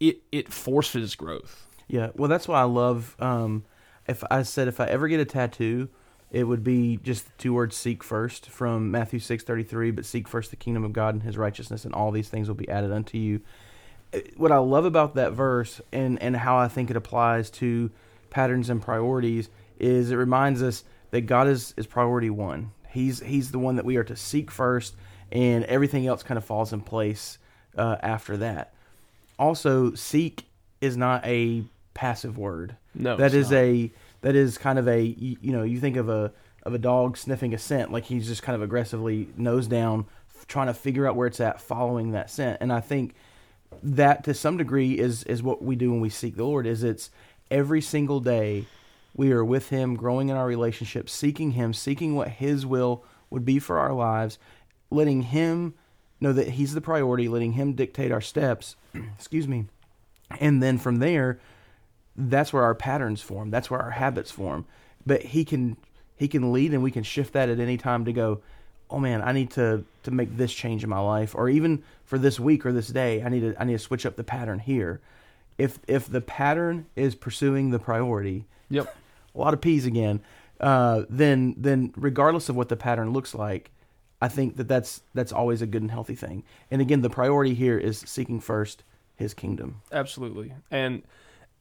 it 0.00 0.22
it 0.32 0.52
forces 0.52 1.14
growth. 1.14 1.66
Yeah, 1.88 2.10
well, 2.14 2.28
that's 2.28 2.48
why 2.48 2.60
I 2.60 2.64
love. 2.64 3.16
Um, 3.18 3.64
if 4.06 4.24
I 4.30 4.42
said 4.42 4.68
if 4.68 4.80
I 4.80 4.86
ever 4.86 5.08
get 5.08 5.20
a 5.20 5.24
tattoo, 5.24 5.88
it 6.30 6.44
would 6.44 6.64
be 6.64 6.98
just 7.02 7.26
the 7.26 7.32
two 7.38 7.54
words 7.54 7.76
"seek 7.76 8.02
first 8.02 8.48
from 8.48 8.90
Matthew 8.90 9.20
six 9.20 9.44
thirty 9.44 9.62
three. 9.62 9.90
But 9.90 10.04
seek 10.04 10.28
first 10.28 10.50
the 10.50 10.56
kingdom 10.56 10.84
of 10.84 10.92
God 10.92 11.14
and 11.14 11.22
His 11.22 11.38
righteousness, 11.38 11.84
and 11.84 11.94
all 11.94 12.10
these 12.10 12.28
things 12.28 12.48
will 12.48 12.54
be 12.54 12.68
added 12.68 12.92
unto 12.92 13.18
you. 13.18 13.40
Uh, 14.12 14.18
What 14.36 14.52
I 14.52 14.58
love 14.58 14.84
about 14.84 15.14
that 15.14 15.32
verse 15.32 15.80
and 15.92 16.20
and 16.20 16.36
how 16.36 16.56
I 16.56 16.68
think 16.68 16.90
it 16.90 16.96
applies 16.96 17.50
to 17.50 17.90
patterns 18.30 18.70
and 18.70 18.82
priorities 18.82 19.48
is 19.78 20.10
it 20.10 20.16
reminds 20.16 20.62
us 20.62 20.84
that 21.10 21.22
God 21.22 21.46
is 21.46 21.74
is 21.76 21.86
priority 21.86 22.30
one. 22.30 22.72
He's 22.88 23.20
he's 23.20 23.52
the 23.52 23.58
one 23.58 23.76
that 23.76 23.84
we 23.84 23.96
are 23.96 24.04
to 24.04 24.16
seek 24.16 24.50
first, 24.50 24.96
and 25.30 25.64
everything 25.64 26.06
else 26.06 26.22
kind 26.22 26.38
of 26.38 26.44
falls 26.44 26.72
in 26.72 26.80
place 26.80 27.38
uh, 27.76 27.96
after 28.02 28.36
that. 28.38 28.72
Also, 29.38 29.94
seek 29.94 30.44
is 30.80 30.96
not 30.96 31.24
a 31.26 31.64
passive 31.94 32.38
word. 32.38 32.76
No, 32.94 33.16
that 33.16 33.34
is 33.34 33.50
not. 33.50 33.58
a 33.58 33.92
that 34.22 34.36
is 34.36 34.58
kind 34.58 34.78
of 34.78 34.88
a 34.88 35.02
you, 35.02 35.36
you 35.40 35.52
know 35.52 35.62
you 35.62 35.80
think 35.80 35.96
of 35.96 36.08
a 36.08 36.32
of 36.64 36.74
a 36.74 36.78
dog 36.78 37.16
sniffing 37.16 37.54
a 37.54 37.58
scent 37.58 37.90
like 37.90 38.04
he's 38.04 38.26
just 38.26 38.42
kind 38.42 38.54
of 38.54 38.62
aggressively 38.62 39.28
nose 39.36 39.66
down 39.66 40.04
f- 40.36 40.46
trying 40.46 40.66
to 40.66 40.74
figure 40.74 41.06
out 41.06 41.16
where 41.16 41.26
it's 41.26 41.40
at 41.40 41.60
following 41.60 42.12
that 42.12 42.30
scent 42.30 42.58
and 42.60 42.70
i 42.70 42.80
think 42.80 43.14
that 43.82 44.24
to 44.24 44.34
some 44.34 44.58
degree 44.58 44.98
is 44.98 45.24
is 45.24 45.42
what 45.42 45.62
we 45.62 45.74
do 45.74 45.90
when 45.90 46.00
we 46.00 46.10
seek 46.10 46.36
the 46.36 46.44
lord 46.44 46.66
is 46.66 46.82
it's 46.82 47.10
every 47.50 47.80
single 47.80 48.20
day 48.20 48.66
we 49.16 49.32
are 49.32 49.44
with 49.44 49.70
him 49.70 49.94
growing 49.96 50.28
in 50.28 50.36
our 50.36 50.46
relationship 50.46 51.08
seeking 51.08 51.52
him 51.52 51.72
seeking 51.72 52.14
what 52.14 52.28
his 52.28 52.66
will 52.66 53.02
would 53.30 53.44
be 53.44 53.58
for 53.58 53.78
our 53.78 53.92
lives 53.94 54.38
letting 54.90 55.22
him 55.22 55.72
know 56.20 56.32
that 56.32 56.48
he's 56.48 56.74
the 56.74 56.80
priority 56.80 57.28
letting 57.28 57.52
him 57.52 57.72
dictate 57.74 58.12
our 58.12 58.20
steps 58.20 58.76
excuse 59.16 59.46
me. 59.48 59.66
And 60.40 60.62
then 60.62 60.78
from 60.78 60.96
there 60.96 61.40
that's 62.16 62.52
where 62.52 62.64
our 62.64 62.74
patterns 62.74 63.22
form. 63.22 63.50
That's 63.50 63.70
where 63.70 63.80
our 63.80 63.90
habits 63.92 64.30
form. 64.30 64.66
But 65.06 65.22
he 65.22 65.44
can 65.44 65.76
he 66.16 66.28
can 66.28 66.52
lead 66.52 66.72
and 66.74 66.82
we 66.82 66.90
can 66.90 67.02
shift 67.02 67.32
that 67.32 67.48
at 67.48 67.58
any 67.60 67.76
time 67.78 68.04
to 68.04 68.12
go 68.12 68.40
oh 68.90 68.98
man 68.98 69.22
i 69.22 69.30
need 69.32 69.50
to 69.52 69.84
to 70.02 70.10
make 70.10 70.36
this 70.36 70.52
change 70.52 70.82
in 70.84 70.90
my 70.90 70.98
life. 71.00 71.34
Or 71.34 71.48
even 71.48 71.82
for 72.04 72.18
this 72.18 72.38
week 72.38 72.66
or 72.66 72.72
this 72.72 72.88
day 72.88 73.22
i 73.22 73.28
need 73.28 73.40
to 73.40 73.54
i 73.60 73.64
need 73.64 73.72
to 73.74 73.78
switch 73.78 74.04
up 74.04 74.16
the 74.16 74.24
pattern 74.24 74.58
here. 74.58 75.00
If 75.58 75.78
if 75.86 76.06
the 76.08 76.20
pattern 76.20 76.86
is 76.96 77.14
pursuing 77.14 77.70
the 77.70 77.78
priority 77.78 78.46
Yep. 78.70 78.94
a 79.34 79.38
lot 79.38 79.54
of 79.54 79.60
p's 79.60 79.86
again 79.86 80.20
uh, 80.60 81.04
then 81.08 81.54
then 81.56 81.92
regardless 81.96 82.48
of 82.50 82.56
what 82.56 82.68
the 82.68 82.76
pattern 82.76 83.12
looks 83.12 83.34
like 83.34 83.70
i 84.20 84.28
think 84.28 84.56
that 84.56 84.68
that's 84.68 85.02
that's 85.14 85.32
always 85.32 85.62
a 85.62 85.66
good 85.66 85.82
and 85.82 85.90
healthy 85.90 86.14
thing 86.14 86.42
and 86.70 86.80
again 86.80 87.02
the 87.02 87.10
priority 87.10 87.54
here 87.54 87.78
is 87.78 87.98
seeking 87.98 88.40
first 88.40 88.82
his 89.16 89.34
kingdom 89.34 89.82
Absolutely. 89.92 90.54
And 90.70 91.02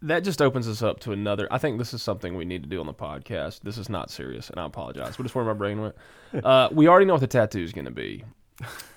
that 0.01 0.23
just 0.23 0.41
opens 0.41 0.67
us 0.67 0.81
up 0.81 0.99
to 1.01 1.11
another. 1.11 1.47
I 1.51 1.57
think 1.57 1.77
this 1.77 1.93
is 1.93 2.01
something 2.01 2.35
we 2.35 2.45
need 2.45 2.63
to 2.63 2.69
do 2.69 2.79
on 2.79 2.85
the 2.87 2.93
podcast. 2.93 3.61
This 3.61 3.77
is 3.77 3.89
not 3.89 4.09
serious, 4.09 4.49
and 4.49 4.59
I 4.59 4.65
apologize, 4.65 5.17
but 5.17 5.25
it's 5.25 5.35
where 5.35 5.45
my 5.45 5.53
brain 5.53 5.81
went. 5.81 5.95
Uh, 6.31 6.69
we 6.71 6.87
already 6.87 7.07
know 7.07 7.13
what 7.13 7.21
the 7.21 7.27
tattoo 7.27 7.63
is 7.63 7.73
going 7.73 7.85
to 7.85 7.91
be. 7.91 8.23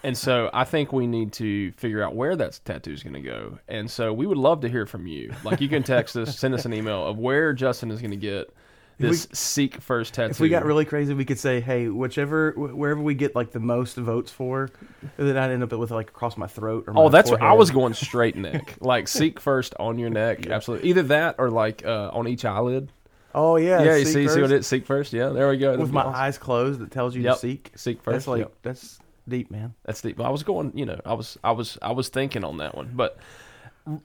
And 0.03 0.17
so 0.17 0.51
I 0.53 0.65
think 0.65 0.93
we 0.93 1.07
need 1.07 1.33
to 1.35 1.73
figure 1.73 2.03
out 2.03 2.15
where 2.15 2.37
that 2.37 2.61
tattoo 2.67 2.93
is 2.93 3.03
going 3.03 3.15
to 3.15 3.23
go. 3.23 3.59
And 3.69 3.91
so 3.91 4.13
we 4.13 4.27
would 4.27 4.37
love 4.37 4.61
to 4.61 4.69
hear 4.69 4.85
from 4.85 5.07
you. 5.07 5.33
Like 5.43 5.59
you 5.63 5.69
can 5.71 5.83
text 5.83 6.15
us, 6.15 6.39
send 6.39 6.53
us 6.53 6.67
an 6.67 6.75
email 6.75 7.07
of 7.07 7.19
where 7.19 7.55
Justin 7.55 7.91
is 7.91 8.03
going 8.03 8.11
to 8.11 8.19
get 8.19 8.55
this 8.99 9.27
seek 9.33 9.81
first 9.81 10.15
tattoo. 10.15 10.31
If 10.31 10.41
we 10.41 10.49
got 10.49 10.65
really 10.65 10.85
crazy, 10.85 11.13
we 11.15 11.25
could 11.25 11.39
say, 11.39 11.61
"Hey, 11.61 11.89
whichever, 11.89 12.53
wh- 12.53 12.77
wherever 12.77 13.01
we 13.01 13.15
get 13.15 13.35
like 13.35 13.51
the 13.53 13.61
most 13.61 13.97
votes 13.97 14.31
for, 14.31 14.71
and 15.19 15.29
then 15.29 15.37
I'd 15.37 15.51
end 15.51 15.63
up 15.63 15.73
with 15.73 15.91
like 15.91 16.11
across 16.11 16.37
my 16.37 16.47
throat 16.47 16.85
or 16.87 16.95
my 16.95 17.01
Oh, 17.03 17.09
that's 17.09 17.31
what 17.31 17.43
I 17.43 17.53
was 17.53 17.71
going 17.71 17.95
straight 17.95 18.37
neck. 18.37 18.77
Like 18.81 19.09
seek 19.09 19.41
first 19.41 19.75
on 19.81 19.99
your 19.99 20.11
neck. 20.11 20.47
Absolutely. 20.47 20.89
Either 20.91 21.03
that 21.05 21.37
or 21.39 21.51
like 21.51 21.85
uh, 21.85 22.11
on 22.13 22.27
each 22.29 22.45
eyelid. 22.45 22.91
Oh 23.35 23.57
yeah, 23.57 23.83
Yeah, 23.83 23.97
you 23.97 24.05
see, 24.05 24.29
see 24.29 24.41
what 24.43 24.53
it 24.53 24.65
seek 24.65 24.85
first. 24.87 25.13
Yeah, 25.13 25.31
there 25.31 25.49
we 25.49 25.57
go. 25.57 25.71
with 25.71 25.79
That'd 25.81 25.95
my 25.95 26.03
awesome. 26.03 26.15
eyes 26.15 26.39
closed 26.39 26.81
that 26.81 26.91
tells 26.91 27.15
you 27.17 27.23
Yep. 27.23 27.35
to 27.35 27.39
seek. 27.41 27.73
Seek 27.77 28.03
first. 28.03 28.13
That's 28.15 28.27
like 28.27 28.41
yep. 28.41 28.53
that's 28.63 28.99
deep, 29.29 29.51
man. 29.51 29.73
That's 29.85 30.01
deep. 30.03 30.21
I 30.21 30.29
was 30.31 30.43
going, 30.43 30.77
you 30.77 30.85
know, 30.85 31.01
I 31.07 31.15
was, 31.15 31.39
I 31.43 31.53
was, 31.53 31.79
I 31.81 31.93
was 31.93 32.09
thinking 32.09 32.45
on 32.45 32.59
that 32.59 32.75
one, 32.77 32.91
but 32.95 33.17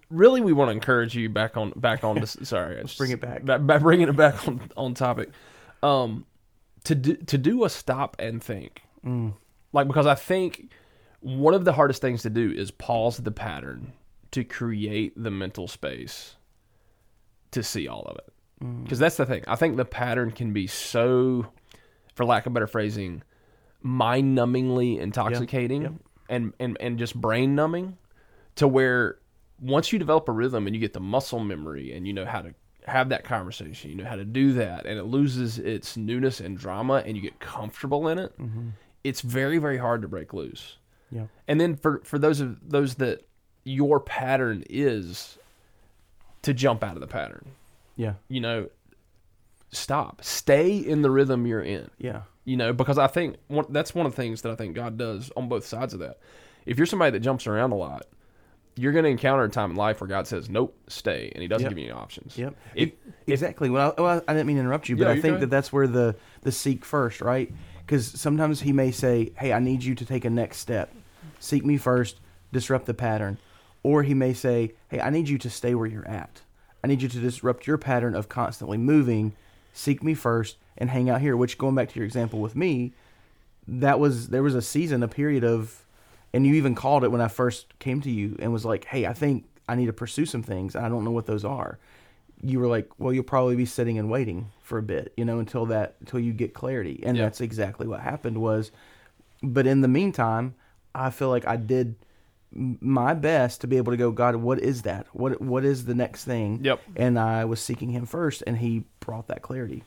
really, 0.10 0.42
we 0.42 0.54
want 0.54 0.70
to 0.70 0.74
encourage 0.74 1.16
you 1.16 1.30
back 1.30 1.58
on, 1.58 1.72
back 1.76 2.04
on. 2.04 2.20
This, 2.20 2.38
sorry, 2.44 2.80
I 2.80 2.82
just, 2.84 2.98
bring 2.98 3.12
it 3.12 3.22
back. 3.22 3.46
By, 3.46 3.58
by 3.58 3.78
bringing 3.78 4.08
it 4.10 4.16
back 4.16 4.48
on 4.48 4.70
on 4.78 4.94
topic, 4.94 5.30
um, 5.84 6.26
to 6.86 6.96
do 6.96 7.16
to 7.16 7.38
do 7.38 7.64
a 7.66 7.70
stop 7.70 8.16
and 8.20 8.44
think, 8.44 8.82
Mm. 9.06 9.34
like 9.74 9.88
because 9.88 10.08
I 10.08 10.16
think 10.16 10.72
one 11.22 11.54
of 11.54 11.66
the 11.66 11.74
hardest 11.74 12.02
things 12.02 12.22
to 12.24 12.30
do 12.30 12.52
is 12.52 12.72
pause 12.72 13.18
the 13.18 13.32
pattern 13.32 13.94
to 14.32 14.44
create 14.44 15.14
the 15.22 15.32
mental 15.32 15.68
space 15.68 16.36
to 17.52 17.64
see 17.64 17.88
all 17.88 18.04
of 18.04 18.18
it. 18.18 18.34
Mm. 18.64 18.84
Because 18.84 19.00
that's 19.00 19.18
the 19.18 19.26
thing. 19.26 19.44
I 19.48 19.56
think 19.56 19.78
the 19.78 19.86
pattern 19.86 20.32
can 20.32 20.52
be 20.54 20.68
so, 20.68 21.48
for 22.16 22.26
lack 22.26 22.46
of 22.46 22.54
better 22.54 22.68
phrasing, 22.68 23.24
mind 23.82 24.38
numbingly 24.38 25.00
intoxicating 25.00 25.82
Yep. 25.84 25.94
and, 26.30 26.54
and, 26.60 26.78
and 26.80 27.00
just 27.00 27.16
brain 27.16 27.56
numbing 27.56 27.98
to 28.56 28.68
where 28.68 29.18
once 29.60 29.92
you 29.92 30.00
develop 30.00 30.28
a 30.30 30.32
rhythm 30.32 30.68
and 30.68 30.76
you 30.76 30.80
get 30.80 30.94
the 30.94 31.00
muscle 31.00 31.40
memory 31.40 31.94
and 31.94 32.08
you 32.08 32.14
know 32.14 32.26
how 32.26 32.42
to 32.42 32.54
have 32.86 33.10
that 33.10 33.24
conversation, 33.24 33.90
you 33.90 33.96
know 33.98 34.06
how 34.06 34.16
to 34.16 34.24
do 34.26 34.54
that, 34.54 34.86
and 34.86 34.98
it 34.98 35.04
loses 35.04 35.60
its 35.60 35.98
newness 35.98 36.40
and 36.40 36.58
drama, 36.58 37.04
and 37.06 37.16
you 37.18 37.22
get 37.22 37.40
comfortable 37.40 38.08
in 38.08 38.18
it. 38.20 38.38
Mm-hmm. 38.40 38.70
It's 39.04 39.22
very 39.22 39.58
very 39.58 39.78
hard 39.78 40.02
to 40.04 40.08
break 40.08 40.34
loose. 40.34 40.78
Yeah. 41.12 41.28
And 41.48 41.60
then 41.60 41.76
for 41.76 42.02
for 42.04 42.18
those 42.20 42.40
of 42.42 42.70
those 42.70 42.96
that 42.96 43.26
your 43.64 44.00
pattern 44.00 44.64
is 44.70 45.38
to 46.44 46.54
jump 46.54 46.84
out 46.84 46.96
of 46.96 47.02
the 47.02 47.08
pattern, 47.08 47.46
Yeah. 47.98 48.14
you 48.30 48.40
know, 48.40 48.70
stop, 49.72 50.24
stay 50.24 50.78
in 50.78 51.02
the 51.02 51.12
rhythm 51.12 51.46
you're 51.46 51.62
in 51.62 51.90
Yeah. 51.98 52.22
you 52.46 52.56
know 52.56 52.72
because 52.72 52.98
i 52.98 53.08
think 53.08 53.36
one, 53.48 53.66
that's 53.70 53.94
one 53.94 54.06
of 54.06 54.14
the 54.14 54.16
things 54.16 54.42
that 54.44 54.52
i 54.52 54.56
think 54.56 54.74
god 54.76 54.98
does 54.98 55.30
on 55.36 55.50
both 55.50 55.66
sides 55.66 55.94
of 55.94 56.00
that 56.00 56.20
if 56.66 56.78
you're 56.78 56.86
somebody 56.86 57.12
that 57.12 57.20
jumps 57.20 57.46
around 57.48 57.72
a 57.74 57.76
lot 57.76 58.06
you're 58.78 58.92
going 58.94 59.04
to 59.06 59.10
encounter 59.10 59.44
a 59.44 59.50
time 59.50 59.72
in 59.72 59.76
life 59.78 60.00
where 60.02 60.08
god 60.08 60.28
says 60.28 60.50
nope 60.50 60.76
stay 60.88 61.32
and 61.34 61.42
he 61.42 61.48
doesn't 61.48 61.64
Yep. 61.66 61.72
give 61.72 61.78
you 61.80 61.86
any 61.86 61.94
options 61.94 62.38
Yep. 62.38 62.56
If- 62.76 62.92
exactly. 63.26 63.70
Well, 63.70 63.94
I, 63.98 64.02
well, 64.02 64.22
I 64.28 64.34
didn't 64.34 64.48
mean 64.48 64.56
to 64.58 64.62
interrupt 64.62 64.88
you, 64.90 64.96
but 64.96 65.08
Yeah, 65.08 65.14
I 65.14 65.22
think 65.22 65.40
that 65.42 65.50
that's 65.50 65.72
where 65.74 65.88
the 65.88 66.16
the 66.44 66.52
seek 66.52 66.86
first, 66.86 67.20
right? 67.22 67.52
Because 67.86 68.06
sometimes 68.20 68.62
he 68.62 68.72
may 68.74 68.92
say, 68.92 69.32
"Hey, 69.38 69.52
I 69.54 69.60
need 69.60 69.84
you 69.84 69.96
to 69.96 70.06
take 70.06 70.24
a 70.26 70.30
next 70.30 70.58
step. 70.58 70.94
Seek 71.40 71.66
me 71.66 71.78
first, 71.78 72.20
disrupt 72.54 72.86
the 72.86 72.94
pattern," 72.94 73.38
or 73.84 74.04
he 74.04 74.14
may 74.14 74.34
say, 74.34 74.74
"Hey, 74.90 75.00
I 75.02 75.10
need 75.10 75.28
you 75.30 75.38
to 75.40 75.50
stay 75.50 75.74
where 75.76 75.88
you're 75.88 76.08
at. 76.08 76.42
I 76.84 76.88
need 76.88 77.02
you 77.02 77.10
to 77.10 77.20
disrupt 77.20 77.68
your 77.68 77.78
pattern 77.78 78.16
of 78.16 78.30
constantly 78.30 78.78
moving. 78.78 79.34
Seek 79.74 80.04
me 80.04 80.14
first 80.14 80.58
and 80.78 80.90
hang 80.90 81.10
out 81.10 81.20
here." 81.22 81.36
Which, 81.36 81.58
going 81.58 81.76
back 81.76 81.90
to 81.90 81.96
your 82.00 82.06
example 82.06 82.40
with 82.40 82.56
me, 82.56 82.94
that 83.68 84.00
was 84.00 84.30
there 84.30 84.44
was 84.44 84.56
a 84.56 84.62
season, 84.62 85.04
a 85.04 85.08
period 85.08 85.44
of, 85.44 85.84
and 86.38 86.46
you 86.46 86.54
even 86.54 86.76
called 86.76 87.04
it 87.04 87.12
when 87.12 87.20
I 87.20 87.30
first 87.30 87.80
came 87.80 88.00
to 88.02 88.12
you 88.12 88.36
and 88.38 88.54
was 88.54 88.64
like, 88.64 88.86
"Hey, 88.86 89.08
I 89.08 89.14
think 89.14 89.46
I 89.68 89.74
need 89.74 89.88
to 89.88 89.94
pursue 89.94 90.28
some 90.28 90.44
things. 90.44 90.76
and 90.76 90.86
I 90.86 90.90
don't 90.90 91.04
know 91.04 91.10
what 91.12 91.26
those 91.26 91.44
are." 91.44 91.80
You 92.44 92.60
were 92.60 92.68
like, 92.68 92.88
"Well, 93.00 93.12
you'll 93.12 93.24
probably 93.24 93.56
be 93.56 93.66
sitting 93.66 93.98
and 93.98 94.08
waiting 94.08 94.52
for 94.62 94.78
a 94.78 94.84
bit, 94.84 95.14
you 95.18 95.26
know, 95.26 95.40
until 95.40 95.66
that 95.66 95.96
until 96.00 96.20
you 96.20 96.34
get 96.34 96.54
clarity." 96.54 97.02
And 97.04 97.18
that's 97.18 97.42
exactly 97.42 97.88
what 97.88 98.02
happened. 98.02 98.38
Was, 98.40 98.72
but 99.42 99.66
in 99.66 99.82
the 99.82 99.88
meantime, 99.88 100.54
I 100.94 101.10
feel 101.10 101.30
like 101.30 101.48
I 101.48 101.56
did 101.56 101.96
my 102.52 103.16
best 103.16 103.62
to 103.62 103.68
be 103.68 103.78
able 103.78 103.92
to 103.92 103.98
go, 103.98 104.12
God, 104.12 104.36
what 104.36 104.60
is 104.60 104.84
that? 104.84 105.08
What 105.14 105.42
what 105.42 105.66
is 105.66 105.86
the 105.86 105.96
next 105.96 106.26
thing? 106.26 106.60
Yep. 106.64 106.82
And 106.96 107.18
I 107.18 107.46
was 107.46 107.60
seeking 107.60 107.90
Him 107.90 108.06
first, 108.06 108.44
and 108.46 108.60
He 108.60 108.84
brought 109.00 109.28
that 109.28 109.42
clarity. 109.42 109.84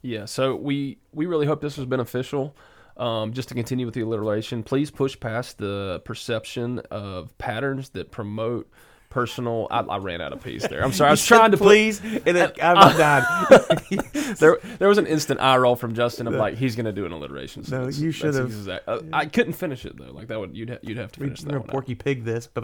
Yeah, 0.00 0.24
so 0.24 0.56
we 0.56 0.96
we 1.12 1.26
really 1.26 1.46
hope 1.46 1.60
this 1.60 1.76
was 1.76 1.84
beneficial. 1.84 2.56
Um, 3.00 3.32
just 3.32 3.48
to 3.48 3.54
continue 3.54 3.86
with 3.86 3.94
the 3.94 4.02
alliteration, 4.02 4.62
please 4.62 4.90
push 4.90 5.18
past 5.18 5.56
the 5.56 6.02
perception 6.04 6.80
of 6.90 7.36
patterns 7.38 7.88
that 7.90 8.10
promote 8.10 8.70
personal. 9.08 9.66
I, 9.70 9.80
I 9.80 9.96
ran 9.96 10.20
out 10.20 10.34
of 10.34 10.44
peace 10.44 10.66
there. 10.68 10.84
I'm 10.84 10.92
sorry. 10.92 11.08
I 11.08 11.10
was 11.12 11.24
trying 11.26 11.52
to 11.52 11.56
put, 11.56 11.64
please, 11.64 12.00
and 12.00 12.36
it, 12.36 12.58
I'm 12.62 12.96
done. 12.98 13.24
there 14.38 14.58
there 14.78 14.88
was 14.88 14.98
an 14.98 15.06
instant 15.06 15.40
eye 15.40 15.56
roll 15.56 15.76
from 15.76 15.94
Justin 15.94 16.26
of 16.26 16.34
like 16.34 16.56
he's 16.56 16.76
gonna 16.76 16.92
do 16.92 17.06
an 17.06 17.12
alliteration. 17.12 17.64
No, 17.70 17.88
you 17.88 18.10
should've. 18.12 18.46
exact- 18.46 18.86
uh, 18.86 19.00
I 19.14 19.24
couldn't 19.24 19.54
finish 19.54 19.86
it 19.86 19.96
though. 19.96 20.12
Like 20.12 20.28
that 20.28 20.38
would 20.38 20.54
you'd 20.54 20.68
ha- 20.68 20.78
you'd 20.82 20.98
have 20.98 21.12
to 21.12 21.20
finish 21.20 21.40
that 21.40 21.52
one. 21.52 21.62
out. 21.62 21.68
Porky 21.68 21.94
Pig 21.94 22.24
this. 22.24 22.50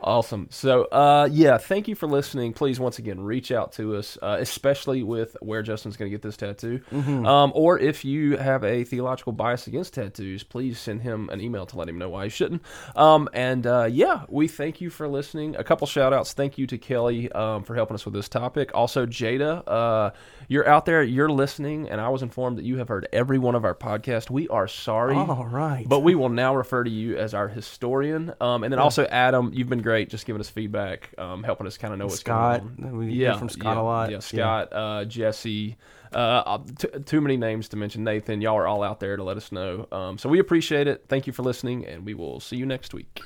Awesome. 0.00 0.48
So, 0.50 0.84
uh, 0.84 1.28
yeah, 1.30 1.56
thank 1.58 1.88
you 1.88 1.94
for 1.94 2.06
listening. 2.06 2.52
Please, 2.52 2.78
once 2.78 2.98
again, 2.98 3.20
reach 3.20 3.50
out 3.50 3.72
to 3.72 3.96
us, 3.96 4.18
uh, 4.20 4.36
especially 4.40 5.02
with 5.02 5.36
where 5.40 5.62
Justin's 5.62 5.96
going 5.96 6.10
to 6.10 6.14
get 6.14 6.22
this 6.22 6.36
tattoo. 6.36 6.80
Um, 7.26 7.52
or 7.54 7.78
if 7.78 8.04
you 8.04 8.36
have 8.36 8.64
a 8.64 8.84
theological 8.84 9.32
bias 9.32 9.66
against 9.66 9.94
tattoos, 9.94 10.42
please 10.42 10.78
send 10.78 11.02
him 11.02 11.28
an 11.30 11.40
email 11.40 11.64
to 11.66 11.78
let 11.78 11.88
him 11.88 11.98
know 11.98 12.08
why 12.10 12.24
he 12.24 12.30
shouldn't. 12.30 12.62
Um, 12.94 13.28
and 13.32 13.66
uh, 13.66 13.88
yeah, 13.90 14.24
we 14.28 14.46
thank 14.48 14.80
you 14.80 14.90
for 14.90 15.08
listening. 15.08 15.56
A 15.56 15.64
couple 15.64 15.86
shout 15.86 16.12
outs. 16.12 16.32
Thank 16.32 16.58
you 16.58 16.66
to 16.66 16.78
Kelly 16.78 17.32
um, 17.32 17.62
for 17.64 17.74
helping 17.74 17.94
us 17.94 18.04
with 18.04 18.14
this 18.14 18.28
topic. 18.28 18.70
Also, 18.74 19.06
Jada, 19.06 19.62
uh, 19.66 20.10
you're 20.48 20.68
out 20.68 20.84
there, 20.84 21.02
you're 21.02 21.30
listening, 21.30 21.88
and 21.88 22.00
I 22.00 22.08
was 22.08 22.22
informed 22.22 22.58
that 22.58 22.64
you 22.64 22.78
have 22.78 22.88
heard 22.88 23.08
every 23.12 23.38
one 23.38 23.54
of 23.54 23.64
our 23.64 23.74
podcasts. 23.74 24.28
We 24.28 24.48
are 24.48 24.68
sorry. 24.68 25.14
All 25.16 25.46
right. 25.46 25.88
But 25.88 26.00
we 26.00 26.14
will 26.14 26.28
now 26.28 26.54
refer 26.54 26.84
to 26.84 26.90
you 26.90 27.16
as 27.16 27.34
our 27.34 27.48
historian. 27.48 28.34
Um, 28.40 28.64
and 28.64 28.72
then 28.72 28.78
also, 28.78 29.06
Adam, 29.30 29.52
you've 29.54 29.68
been 29.68 29.80
great 29.80 30.10
just 30.10 30.26
giving 30.26 30.40
us 30.40 30.50
feedback, 30.50 31.10
um, 31.16 31.44
helping 31.44 31.64
us 31.64 31.78
kind 31.78 31.92
of 31.92 32.00
know 32.00 32.06
what's 32.06 32.18
Scott, 32.18 32.62
going 32.76 32.90
on. 32.90 32.98
we 32.98 33.14
hear 33.14 33.34
from 33.34 33.48
Scott 33.48 33.76
yeah, 33.76 33.80
a 33.80 33.84
lot. 33.84 34.10
Yeah, 34.10 34.16
Yeah. 34.16 34.20
Scott, 34.20 34.68
Uh, 34.72 35.04
Jesse. 35.04 35.76
Uh, 36.12 36.16
uh, 36.18 36.58
t- 36.76 36.88
too 37.06 37.20
many 37.20 37.36
names 37.36 37.68
to 37.68 37.76
mention. 37.76 38.02
Nathan, 38.02 38.40
y'all 38.40 38.56
are 38.56 38.66
all 38.66 38.82
out 38.82 38.98
there 38.98 39.16
to 39.16 39.22
let 39.22 39.36
us 39.36 39.52
know. 39.52 39.86
Um, 39.92 40.18
so 40.18 40.28
we 40.28 40.40
appreciate 40.40 40.88
it. 40.88 41.04
Thank 41.08 41.28
you 41.28 41.32
for 41.32 41.44
listening, 41.44 41.86
and 41.86 42.04
we 42.04 42.14
will 42.14 42.40
see 42.40 42.56
you 42.56 42.66
next 42.66 42.92
week. 42.92 43.20